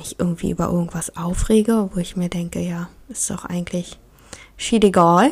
mich 0.00 0.18
irgendwie 0.18 0.50
über 0.50 0.66
irgendwas 0.66 1.16
aufrege, 1.16 1.90
wo 1.92 2.00
ich 2.00 2.16
mir 2.16 2.30
denke, 2.30 2.60
ja, 2.60 2.88
ist 3.08 3.28
doch 3.30 3.44
eigentlich 3.44 3.98
schied 4.56 4.82
egal. 4.84 5.30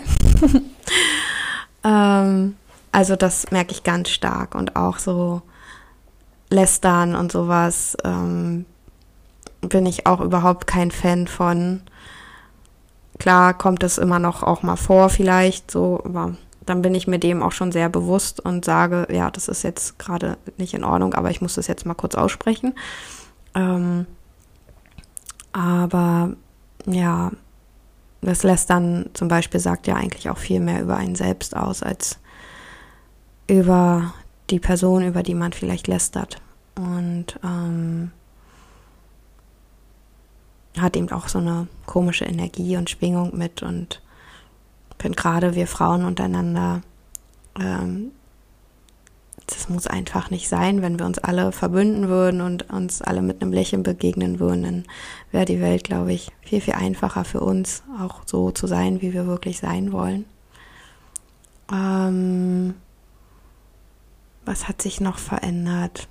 ähm, 1.84 2.56
also 2.92 3.16
das 3.16 3.50
merke 3.50 3.72
ich 3.72 3.82
ganz 3.82 4.10
stark 4.10 4.54
und 4.54 4.76
auch 4.76 4.98
so 4.98 5.40
lästern 6.50 7.14
und 7.14 7.32
sowas. 7.32 7.96
Ähm, 8.04 8.66
bin 9.62 9.86
ich 9.86 10.06
auch 10.06 10.20
überhaupt 10.20 10.66
kein 10.66 10.90
Fan 10.90 11.26
von. 11.26 11.80
Klar 13.18 13.56
kommt 13.56 13.82
es 13.82 13.98
immer 13.98 14.18
noch 14.18 14.42
auch 14.42 14.62
mal 14.62 14.76
vor, 14.76 15.08
vielleicht 15.08 15.70
so, 15.70 16.00
aber 16.04 16.36
dann 16.66 16.82
bin 16.82 16.94
ich 16.94 17.08
mir 17.08 17.18
dem 17.18 17.42
auch 17.42 17.52
schon 17.52 17.72
sehr 17.72 17.88
bewusst 17.88 18.38
und 18.38 18.66
sage, 18.66 19.08
ja, 19.10 19.30
das 19.30 19.48
ist 19.48 19.64
jetzt 19.64 19.98
gerade 19.98 20.36
nicht 20.58 20.74
in 20.74 20.84
Ordnung, 20.84 21.14
aber 21.14 21.30
ich 21.30 21.40
muss 21.40 21.54
das 21.54 21.66
jetzt 21.66 21.86
mal 21.86 21.94
kurz 21.94 22.14
aussprechen. 22.14 22.74
Ähm, 23.54 24.06
aber 25.52 26.32
ja, 26.86 27.32
das 28.20 28.42
lässt 28.42 28.70
dann 28.70 29.10
zum 29.14 29.28
Beispiel 29.28 29.60
sagt 29.60 29.86
ja 29.86 29.94
eigentlich 29.94 30.28
auch 30.30 30.38
viel 30.38 30.60
mehr 30.60 30.82
über 30.82 30.96
einen 30.96 31.14
selbst 31.14 31.56
aus, 31.56 31.82
als 31.82 32.18
über 33.46 34.14
die 34.50 34.60
Person, 34.60 35.06
über 35.06 35.22
die 35.22 35.34
man 35.34 35.52
vielleicht 35.52 35.86
lästert. 35.86 36.40
Und 36.76 37.38
ähm, 37.42 38.12
hat 40.78 40.96
eben 40.96 41.10
auch 41.10 41.28
so 41.28 41.38
eine 41.38 41.66
komische 41.86 42.24
Energie 42.24 42.76
und 42.76 42.90
Schwingung 42.90 43.36
mit 43.36 43.62
und 43.62 44.00
wenn 45.00 45.12
gerade 45.12 45.54
wir 45.54 45.66
Frauen 45.66 46.04
untereinander, 46.04 46.82
ähm, 47.58 48.12
das 49.48 49.68
muss 49.68 49.86
einfach 49.86 50.30
nicht 50.30 50.48
sein, 50.48 50.82
wenn 50.82 50.98
wir 50.98 51.06
uns 51.06 51.18
alle 51.18 51.52
verbünden 51.52 52.08
würden 52.08 52.40
und 52.40 52.70
uns 52.70 53.02
alle 53.02 53.22
mit 53.22 53.40
einem 53.40 53.52
Lächeln 53.52 53.82
begegnen 53.82 54.40
würden, 54.40 54.62
dann 54.62 54.84
wäre 55.32 55.46
die 55.46 55.60
Welt, 55.60 55.84
glaube 55.84 56.12
ich, 56.12 56.30
viel, 56.42 56.60
viel 56.60 56.74
einfacher 56.74 57.24
für 57.24 57.40
uns, 57.40 57.82
auch 58.00 58.22
so 58.26 58.50
zu 58.50 58.66
sein, 58.66 59.00
wie 59.00 59.12
wir 59.12 59.26
wirklich 59.26 59.58
sein 59.58 59.92
wollen. 59.92 60.26
Ähm, 61.72 62.74
was 64.44 64.68
hat 64.68 64.82
sich 64.82 65.00
noch 65.00 65.18
verändert? 65.18 66.08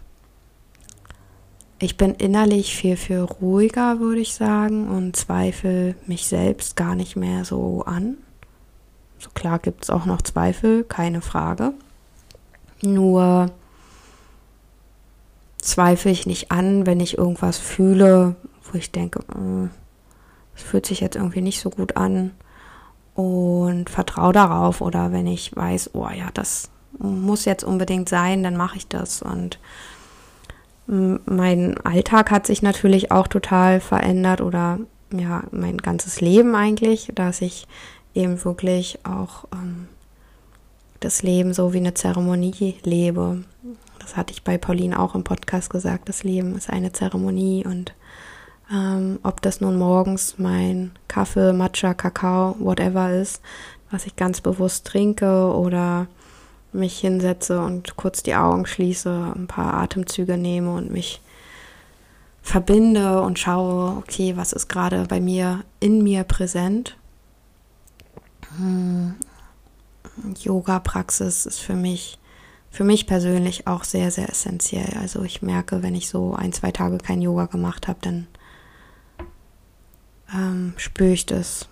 Ich 1.79 1.95
bin 1.95 2.15
innerlich 2.15 2.75
viel, 2.75 2.97
viel 2.97 3.19
ruhiger, 3.19 3.99
würde 3.99 4.21
ich 4.21 4.33
sagen, 4.33 4.89
und 4.89 5.15
zweifle 5.15 5.95
mich 6.07 6.25
selbst 6.25 6.75
gar 6.75 6.95
nicht 6.95 7.15
mehr 7.15 7.45
so 7.45 7.83
an. 7.85 8.17
So 9.19 9.29
klar 9.29 9.59
gibt 9.59 9.83
es 9.83 9.89
auch 9.91 10.05
noch 10.05 10.23
Zweifel, 10.23 10.83
keine 10.83 11.21
Frage. 11.21 11.73
Nur 12.81 13.51
zweifle 15.57 16.11
ich 16.11 16.25
nicht 16.25 16.51
an, 16.51 16.85
wenn 16.85 16.99
ich 16.99 17.17
irgendwas 17.17 17.57
fühle, 17.57 18.35
wo 18.63 18.77
ich 18.77 18.91
denke, 18.91 19.19
äh, 19.19 19.67
es 20.55 20.63
fühlt 20.63 20.85
sich 20.85 20.99
jetzt 20.99 21.15
irgendwie 21.15 21.41
nicht 21.41 21.59
so 21.59 21.69
gut 21.69 21.97
an. 21.97 22.31
Und 23.13 23.89
vertraue 23.89 24.33
darauf 24.33 24.79
oder 24.79 25.11
wenn 25.11 25.25
ich 25.25 25.55
weiß, 25.55 25.91
oh 25.93 26.07
ja, 26.07 26.29
das 26.35 26.69
muss 26.99 27.45
jetzt 27.45 27.63
unbedingt 27.63 28.09
sein, 28.09 28.43
dann 28.43 28.55
mache 28.55 28.77
ich 28.77 28.87
das. 28.87 29.23
Und 29.23 29.59
mein 30.87 31.77
Alltag 31.83 32.31
hat 32.31 32.47
sich 32.47 32.61
natürlich 32.61 33.11
auch 33.11 33.27
total 33.27 33.79
verändert 33.81 34.39
oder 34.41 34.79
ja, 35.11 35.43
mein 35.51 35.77
ganzes 35.77 36.21
Leben 36.21 36.55
eigentlich, 36.55 37.11
dass 37.13 37.41
ich 37.41 37.67
eben 38.13 38.43
wirklich 38.45 38.99
auch 39.03 39.45
ähm, 39.53 39.87
das 40.99 41.23
Leben 41.23 41.53
so 41.53 41.73
wie 41.73 41.77
eine 41.77 41.93
Zeremonie 41.93 42.75
lebe. 42.83 43.43
Das 43.99 44.15
hatte 44.15 44.33
ich 44.33 44.43
bei 44.43 44.57
Pauline 44.57 44.99
auch 44.99 45.15
im 45.15 45.23
Podcast 45.23 45.69
gesagt. 45.69 46.09
Das 46.09 46.23
Leben 46.23 46.55
ist 46.55 46.69
eine 46.69 46.91
Zeremonie 46.91 47.65
und 47.65 47.93
ähm, 48.71 49.19
ob 49.23 49.41
das 49.41 49.61
nun 49.61 49.77
morgens 49.77 50.35
mein 50.37 50.91
Kaffee, 51.07 51.53
Matcha, 51.53 51.93
Kakao, 51.93 52.55
whatever 52.59 53.11
ist, 53.11 53.41
was 53.91 54.05
ich 54.05 54.15
ganz 54.15 54.41
bewusst 54.41 54.85
trinke 54.85 55.53
oder 55.53 56.07
mich 56.73 56.99
hinsetze 56.99 57.59
und 57.61 57.95
kurz 57.95 58.23
die 58.23 58.35
Augen 58.35 58.65
schließe, 58.65 59.33
ein 59.35 59.47
paar 59.47 59.73
Atemzüge 59.75 60.37
nehme 60.37 60.73
und 60.73 60.91
mich 60.91 61.21
verbinde 62.41 63.21
und 63.21 63.39
schaue, 63.39 63.97
okay, 63.97 64.37
was 64.37 64.53
ist 64.53 64.67
gerade 64.69 65.05
bei 65.07 65.19
mir 65.19 65.63
in 65.79 66.03
mir 66.03 66.23
präsent. 66.23 66.97
Yoga-Praxis 70.39 71.45
ist 71.45 71.59
für 71.59 71.75
mich, 71.75 72.19
für 72.69 72.83
mich 72.83 73.07
persönlich 73.07 73.67
auch 73.67 73.83
sehr, 73.83 74.11
sehr 74.11 74.29
essentiell. 74.29 74.97
Also 74.99 75.23
ich 75.23 75.41
merke, 75.41 75.83
wenn 75.83 75.95
ich 75.95 76.09
so 76.09 76.33
ein, 76.33 76.53
zwei 76.53 76.71
Tage 76.71 76.97
kein 76.97 77.21
Yoga 77.21 77.45
gemacht 77.45 77.87
habe, 77.87 77.99
dann 78.01 78.27
ähm, 80.33 80.73
spüre 80.77 81.11
ich 81.13 81.25
das. 81.25 81.67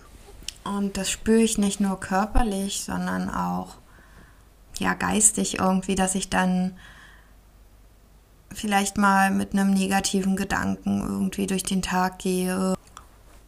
Und 0.64 0.96
das 0.96 1.10
spüre 1.10 1.42
ich 1.42 1.58
nicht 1.58 1.80
nur 1.80 2.00
körperlich, 2.00 2.82
sondern 2.82 3.30
auch 3.30 3.76
ja 4.78 4.94
geistig 4.94 5.58
irgendwie, 5.58 5.94
dass 5.94 6.14
ich 6.14 6.28
dann 6.28 6.76
vielleicht 8.52 8.96
mal 8.96 9.30
mit 9.30 9.52
einem 9.52 9.72
negativen 9.72 10.36
Gedanken 10.36 11.00
irgendwie 11.00 11.46
durch 11.46 11.62
den 11.62 11.82
Tag 11.82 12.18
gehe 12.18 12.75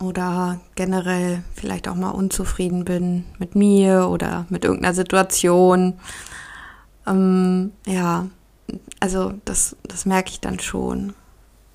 oder 0.01 0.61
generell 0.75 1.43
vielleicht 1.55 1.89
auch 1.89 1.95
mal 1.95 2.11
unzufrieden 2.11 2.85
bin 2.85 3.25
mit 3.39 3.55
mir 3.55 4.09
oder 4.09 4.47
mit 4.49 4.65
irgendeiner 4.65 4.95
Situation. 4.95 5.95
Ähm, 7.07 7.73
ja, 7.87 8.27
also 9.01 9.33
das, 9.45 9.77
das 9.83 10.07
merke 10.07 10.31
ich 10.31 10.41
dann 10.41 10.61
schon. 10.61 11.15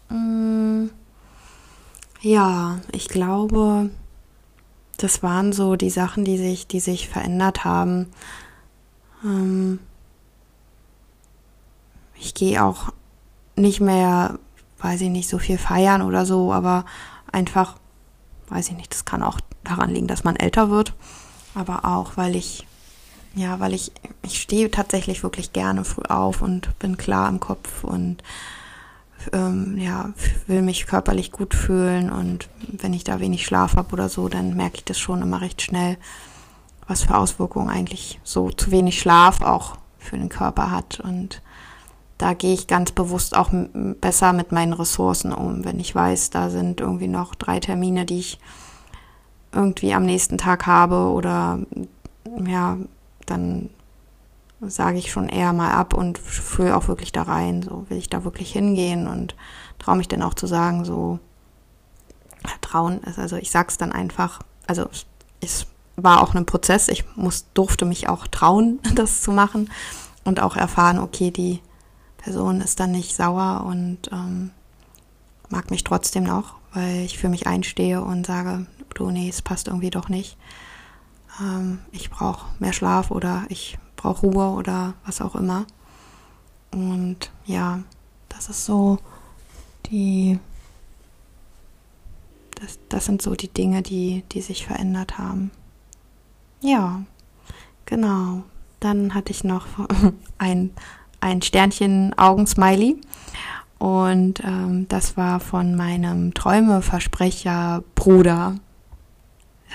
Ähm, 0.10 0.92
ja, 2.22 2.80
ich 2.92 3.10
glaube, 3.10 3.90
das 4.98 5.22
waren 5.24 5.52
so 5.52 5.76
die 5.76 5.90
Sachen, 5.90 6.24
die 6.24 6.38
sich, 6.38 6.68
die 6.68 6.80
sich 6.80 7.10
verändert 7.10 7.66
haben. 7.66 8.08
Ähm, 9.24 9.80
ich 12.16 12.34
gehe 12.34 12.64
auch 12.64 12.94
nicht 13.58 13.82
mehr, 13.82 14.40
weiß 14.80 15.02
ich 15.02 15.10
nicht, 15.10 15.28
so 15.28 15.40
viel 15.40 15.58
feiern 15.58 16.02
oder 16.02 16.26
so, 16.26 16.54
aber 16.54 16.86
einfach 17.32 17.76
weiß 18.54 18.70
ich 18.70 18.78
nicht, 18.78 18.94
das 18.94 19.06
kann 19.06 19.24
auch 19.24 19.40
daran 19.64 19.90
liegen, 19.90 20.08
dass 20.08 20.24
man 20.24 20.36
älter 20.36 20.70
wird, 20.70 20.94
aber 21.56 21.86
auch, 21.86 22.18
weil 22.18 22.36
ich, 22.36 22.68
ja, 23.36 23.60
weil 23.60 23.74
ich, 23.74 23.92
ich 24.22 24.40
stehe 24.40 24.70
tatsächlich 24.70 25.24
wirklich 25.24 25.54
gerne 25.54 25.84
früh 25.84 26.04
auf 26.04 26.42
und 26.42 26.78
bin 26.80 26.98
klar 26.98 27.30
im 27.30 27.40
Kopf 27.40 27.84
und 27.84 28.22
ähm, 29.32 29.78
ja, 29.78 30.14
will 30.48 30.62
mich 30.62 30.86
körperlich 30.86 31.32
gut 31.32 31.56
fühlen 31.56 32.12
und 32.12 32.50
wenn 32.68 32.94
ich 32.94 33.04
da 33.04 33.20
wenig 33.20 33.46
Schlaf 33.46 33.76
habe 33.76 33.94
oder 33.94 34.10
so, 34.10 34.30
dann 34.30 34.56
merke 34.56 34.78
ich 34.78 34.84
das 34.84 35.00
schon 35.00 35.22
immer 35.22 35.42
recht 35.42 35.62
schnell, 35.62 35.98
was 36.88 37.04
für 37.04 37.18
Auswirkungen 37.18 37.70
eigentlich 37.70 38.20
so 38.24 38.52
zu 38.52 38.70
wenig 38.70 39.00
Schlaf 39.00 39.42
auch 39.42 39.78
für 39.98 40.18
den 40.18 40.30
Körper 40.30 40.70
hat 40.70 41.00
und 41.00 41.42
da 42.18 42.34
gehe 42.34 42.54
ich 42.54 42.68
ganz 42.68 42.92
bewusst 42.92 43.36
auch 43.36 43.50
besser 43.52 44.34
mit 44.34 44.52
meinen 44.52 44.74
Ressourcen 44.74 45.34
um. 45.34 45.66
Wenn 45.66 45.80
ich 45.80 45.94
weiß, 45.94 46.30
da 46.30 46.50
sind 46.50 46.80
irgendwie 46.80 47.08
noch 47.08 47.36
drei 47.36 47.60
Termine, 47.60 48.06
die 48.06 48.20
ich 48.20 48.40
irgendwie 49.52 49.94
am 49.94 50.06
nächsten 50.06 50.38
Tag 50.38 50.66
habe 50.66 51.12
oder 51.12 51.60
ja, 52.46 52.78
dann 53.26 53.70
sage 54.62 54.98
ich 54.98 55.12
schon 55.12 55.28
eher 55.30 55.54
mal 55.54 55.72
ab 55.72 55.94
und 55.94 56.18
fühle 56.18 56.76
auch 56.78 56.88
wirklich 56.88 57.12
da 57.12 57.24
rein. 57.24 57.62
So 57.62 57.86
will 57.90 57.98
ich 57.98 58.10
da 58.10 58.24
wirklich 58.24 58.52
hingehen 58.52 59.08
und 59.08 59.36
traue 59.80 59.98
mich 59.98 60.08
dann 60.08 60.24
auch 60.24 60.34
zu 60.34 60.48
sagen, 60.48 60.86
so 60.86 61.20
trauen 62.62 63.02
ist, 63.04 63.20
also 63.20 63.36
ich 63.36 63.52
sag's 63.52 63.78
dann 63.78 63.92
einfach, 63.92 64.40
also 64.68 64.90
es 65.42 65.68
war 65.96 66.22
auch 66.22 66.34
ein 66.34 66.46
Prozess, 66.46 66.88
ich 66.88 67.06
muss, 67.16 67.46
durfte 67.54 67.86
mich 67.86 68.10
auch 68.10 68.28
trauen, 68.28 68.80
das 68.96 69.22
zu 69.22 69.32
machen 69.32 69.70
und 70.24 70.42
auch 70.42 70.56
erfahren, 70.56 71.00
okay, 71.00 71.32
die 71.32 71.60
Person 72.24 72.62
ist 72.62 72.80
dann 72.80 72.92
nicht 72.92 73.16
sauer 73.16 73.66
und 73.66 74.10
ähm, 74.14 74.52
mag 75.50 75.70
mich 75.72 75.84
trotzdem 75.84 76.24
noch, 76.24 76.56
weil 76.74 77.02
ich 77.02 77.18
für 77.18 77.28
mich 77.28 77.48
einstehe 77.48 78.02
und 78.02 78.26
sage, 78.26 78.66
du, 78.96 79.12
nee, 79.12 79.28
es 79.28 79.42
passt 79.42 79.68
irgendwie 79.68 79.90
doch 79.90 80.08
nicht. 80.08 80.38
Ähm, 81.42 81.80
ich 81.92 82.10
brauche 82.10 82.46
mehr 82.60 82.72
Schlaf 82.72 83.12
oder 83.12 83.44
ich 83.50 83.78
brauche 83.98 84.26
Ruhe 84.26 84.56
oder 84.56 84.94
was 85.06 85.20
auch 85.20 85.36
immer. 85.36 85.66
Und 86.72 87.30
ja, 87.46 87.84
das 88.30 88.48
ist 88.48 88.66
so 88.66 89.00
die, 89.88 90.40
das, 92.56 92.80
das 92.88 93.04
sind 93.04 93.22
so 93.22 93.36
die 93.36 93.50
Dinge, 93.50 93.82
die, 93.82 94.24
die 94.32 94.42
sich 94.42 94.66
verändert 94.66 95.18
haben. 95.18 95.52
Ja, 96.62 97.04
genau. 97.86 98.44
Dann 98.80 99.14
hatte 99.14 99.32
ich 99.32 99.44
noch 99.44 99.68
ein 100.38 100.72
ein 101.24 101.42
Sternchen-Augen-Smiley. 101.42 102.98
Und 103.80 104.44
ähm, 104.44 104.88
das 104.90 105.18
war 105.18 105.40
von 105.40 105.76
meinem 105.76 106.34
Träumeversprecher 106.34 107.84
Bruder. 107.96 108.56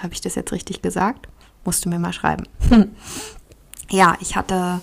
Habe 0.00 0.12
ich 0.12 0.20
das 0.20 0.34
jetzt 0.34 0.52
richtig 0.52 0.82
gesagt? 0.82 1.28
Musst 1.64 1.84
du 1.84 1.88
mir 1.88 1.98
mal 1.98 2.12
schreiben. 2.12 2.44
ja, 3.90 4.16
ich 4.20 4.36
hatte 4.36 4.80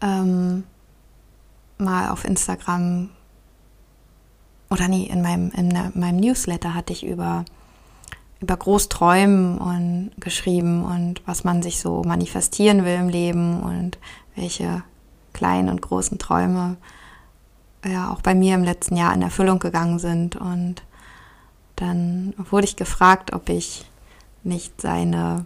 ähm, 0.00 0.64
mal 1.78 2.10
auf 2.10 2.24
Instagram 2.24 3.10
oder 4.70 4.88
nee, 4.88 5.04
in 5.04 5.22
meinem, 5.22 5.50
in 5.50 5.68
meinem 5.94 6.18
Newsletter 6.18 6.74
hatte 6.74 6.92
ich 6.92 7.06
über, 7.06 7.44
über 8.40 8.56
Großträumen 8.56 9.58
und 9.58 10.10
geschrieben 10.18 10.84
und 10.84 11.22
was 11.26 11.44
man 11.44 11.62
sich 11.62 11.78
so 11.78 12.02
manifestieren 12.04 12.84
will 12.84 12.94
im 12.94 13.08
Leben 13.08 13.60
und 13.62 13.98
welche 14.34 14.82
kleinen 15.34 15.68
und 15.68 15.82
großen 15.82 16.18
Träume 16.18 16.76
ja 17.84 18.10
auch 18.10 18.22
bei 18.22 18.34
mir 18.34 18.54
im 18.54 18.64
letzten 18.64 18.96
Jahr 18.96 19.12
in 19.14 19.20
Erfüllung 19.20 19.58
gegangen 19.58 19.98
sind. 19.98 20.36
Und 20.36 20.82
dann 21.76 22.32
wurde 22.38 22.66
ich 22.66 22.76
gefragt, 22.76 23.34
ob 23.34 23.48
ich 23.50 23.84
nicht 24.42 24.80
seine 24.80 25.44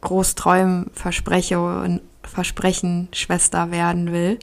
Großträumen 0.00 0.90
verspreche 0.94 2.00
Versprechen 2.22 3.08
Schwester 3.12 3.70
werden 3.70 4.10
will. 4.10 4.38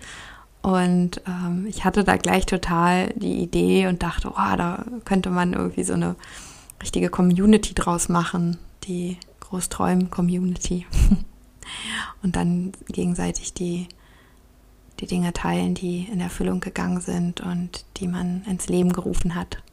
Und 0.61 1.21
ähm, 1.27 1.65
ich 1.67 1.83
hatte 1.83 2.03
da 2.03 2.17
gleich 2.17 2.45
total 2.45 3.07
die 3.15 3.41
Idee 3.41 3.87
und 3.87 4.03
dachte, 4.03 4.29
oh, 4.29 4.55
da 4.55 4.85
könnte 5.05 5.31
man 5.31 5.53
irgendwie 5.53 5.83
so 5.83 5.93
eine 5.93 6.15
richtige 6.81 7.09
Community 7.09 7.73
draus 7.73 8.09
machen, 8.09 8.59
die 8.83 9.17
Großträumen-Community. 9.39 10.85
und 12.23 12.35
dann 12.35 12.73
gegenseitig 12.87 13.53
die, 13.53 13.87
die 14.99 15.07
Dinge 15.07 15.33
teilen, 15.33 15.73
die 15.73 16.07
in 16.11 16.19
Erfüllung 16.19 16.59
gegangen 16.59 17.01
sind 17.01 17.41
und 17.41 17.85
die 17.97 18.07
man 18.07 18.43
ins 18.45 18.67
Leben 18.67 18.93
gerufen 18.93 19.35
hat. 19.35 19.63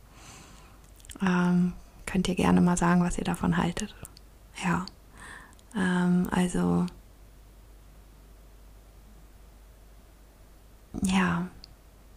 Ähm, 1.22 1.72
könnt 2.06 2.28
ihr 2.28 2.34
gerne 2.34 2.60
mal 2.60 2.76
sagen, 2.76 3.02
was 3.02 3.18
ihr 3.18 3.24
davon 3.24 3.56
haltet. 3.56 3.94
Ja, 4.64 4.86
ähm, 5.76 6.28
also 6.30 6.86
ja, 11.02 11.46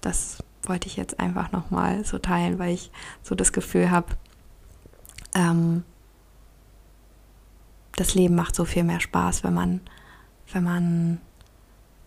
das 0.01 0.43
wollte 0.63 0.88
ich 0.88 0.95
jetzt 0.95 1.19
einfach 1.19 1.51
nochmal 1.51 2.05
so 2.05 2.17
teilen, 2.17 2.59
weil 2.59 2.73
ich 2.73 2.91
so 3.23 3.36
das 3.36 3.51
Gefühl 3.51 3.91
habe, 3.91 4.15
ähm, 5.36 5.84
das 7.95 8.15
Leben 8.15 8.35
macht 8.35 8.55
so 8.55 8.65
viel 8.65 8.83
mehr 8.83 8.99
Spaß, 8.99 9.43
wenn 9.43 9.53
man, 9.53 9.81
wenn 10.51 10.63
man 10.63 11.21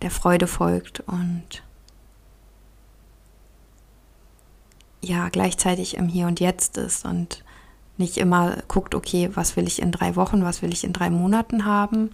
der 0.03 0.11
Freude 0.11 0.47
folgt 0.47 1.01
und 1.01 1.63
ja, 5.01 5.29
gleichzeitig 5.29 5.97
im 5.97 6.09
Hier 6.09 6.27
und 6.27 6.41
Jetzt 6.41 6.79
ist 6.79 7.05
und 7.05 7.45
nicht 7.97 8.17
immer 8.19 8.57
guckt, 8.69 8.95
okay, 8.95 9.31
was 9.35 9.57
will 9.57 9.67
ich 9.67 9.81
in 9.81 9.93
drei 9.93 10.17
Wochen, 10.17 10.45
was 10.45 10.63
will 10.63 10.73
ich 10.73 10.85
in 10.85 10.93
drei 10.93 11.11
Monaten 11.11 11.65
haben. 11.65 12.11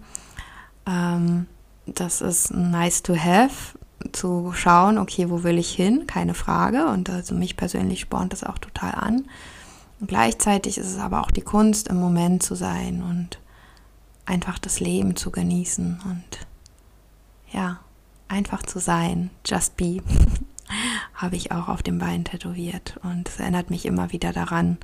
Ähm, 0.85 1.47
das 1.85 2.21
ist 2.21 2.53
nice 2.53 3.01
to 3.01 3.15
have, 3.15 3.77
zu 4.11 4.51
schauen, 4.53 4.97
okay, 4.97 5.29
wo 5.29 5.43
will 5.43 5.57
ich 5.57 5.71
hin, 5.71 6.05
keine 6.07 6.33
Frage. 6.33 6.87
Und 6.87 7.09
also 7.09 7.33
mich 7.33 7.57
persönlich 7.57 8.01
spornt 8.01 8.33
das 8.33 8.43
auch 8.43 8.57
total 8.57 8.93
an. 8.95 9.25
Und 9.99 10.07
gleichzeitig 10.07 10.77
ist 10.77 10.87
es 10.87 10.97
aber 10.97 11.21
auch 11.21 11.31
die 11.31 11.41
Kunst, 11.41 11.87
im 11.87 11.99
Moment 11.99 12.43
zu 12.43 12.55
sein 12.55 13.03
und 13.03 13.39
einfach 14.25 14.59
das 14.59 14.79
Leben 14.79 15.15
zu 15.15 15.31
genießen 15.31 16.01
und 16.05 16.47
ja, 17.51 17.79
einfach 18.27 18.63
zu 18.63 18.79
sein, 18.79 19.29
just 19.45 19.75
be, 19.77 20.01
habe 21.13 21.35
ich 21.35 21.51
auch 21.51 21.67
auf 21.67 21.83
dem 21.83 21.99
Bein 21.99 22.23
tätowiert. 22.23 22.99
Und 23.03 23.27
es 23.27 23.39
erinnert 23.39 23.69
mich 23.69 23.85
immer 23.85 24.11
wieder 24.11 24.31
daran, 24.31 24.77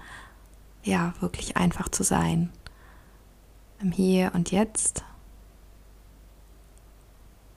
ja, 0.83 1.13
wirklich 1.21 1.57
einfach 1.57 1.89
zu 1.89 2.03
sein. 2.03 2.49
Im 3.79 3.91
Hier 3.91 4.31
und 4.33 4.51
Jetzt 4.51 5.03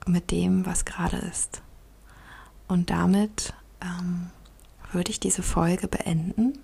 mit 0.05 0.31
dem, 0.31 0.65
was 0.65 0.85
gerade 0.85 1.17
ist. 1.17 1.61
Und 2.67 2.89
damit 2.89 3.53
ähm, 3.81 4.29
würde 4.91 5.11
ich 5.11 5.19
diese 5.19 5.43
Folge 5.43 5.87
beenden 5.87 6.57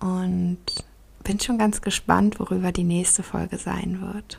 und 0.00 0.84
bin 1.24 1.40
schon 1.40 1.58
ganz 1.58 1.80
gespannt, 1.80 2.38
worüber 2.38 2.70
die 2.70 2.84
nächste 2.84 3.22
Folge 3.22 3.58
sein 3.58 4.00
wird. 4.00 4.38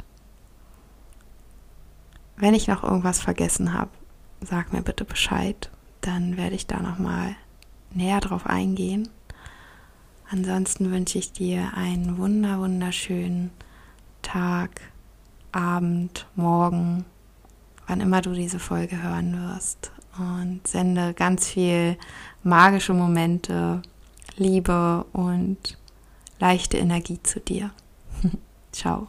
Wenn 2.38 2.54
ich 2.54 2.68
noch 2.68 2.84
irgendwas 2.84 3.20
vergessen 3.20 3.74
habe, 3.74 3.92
sag 4.42 4.72
mir 4.72 4.82
bitte 4.82 5.06
Bescheid, 5.06 5.70
dann 6.02 6.38
werde 6.38 6.56
ich 6.56 6.68
da 6.68 6.80
noch 6.82 7.00
mal 7.00 7.36
näher 7.92 8.20
drauf 8.20 8.46
eingehen. 8.46 9.10
Ansonsten 10.30 10.92
wünsche 10.92 11.18
ich 11.18 11.32
dir 11.32 11.74
einen 11.76 12.18
wunder 12.18 12.60
wunderschönen 12.60 13.52
Tag, 14.22 14.82
Abend, 15.52 16.28
Morgen, 16.36 17.06
wann 17.88 18.02
immer 18.02 18.22
du 18.22 18.34
diese 18.34 18.60
Folge 18.60 19.02
hören 19.02 19.50
wirst. 19.50 19.92
Und 20.18 20.68
sende 20.68 21.14
ganz 21.14 21.48
viel 21.48 21.98
magische 22.44 22.94
Momente, 22.94 23.82
Liebe 24.38 25.06
und 25.14 25.78
leichte 26.40 26.78
Energie 26.78 27.22
zu 27.24 27.40
dir. 27.40 27.72
Ciao. 28.72 29.08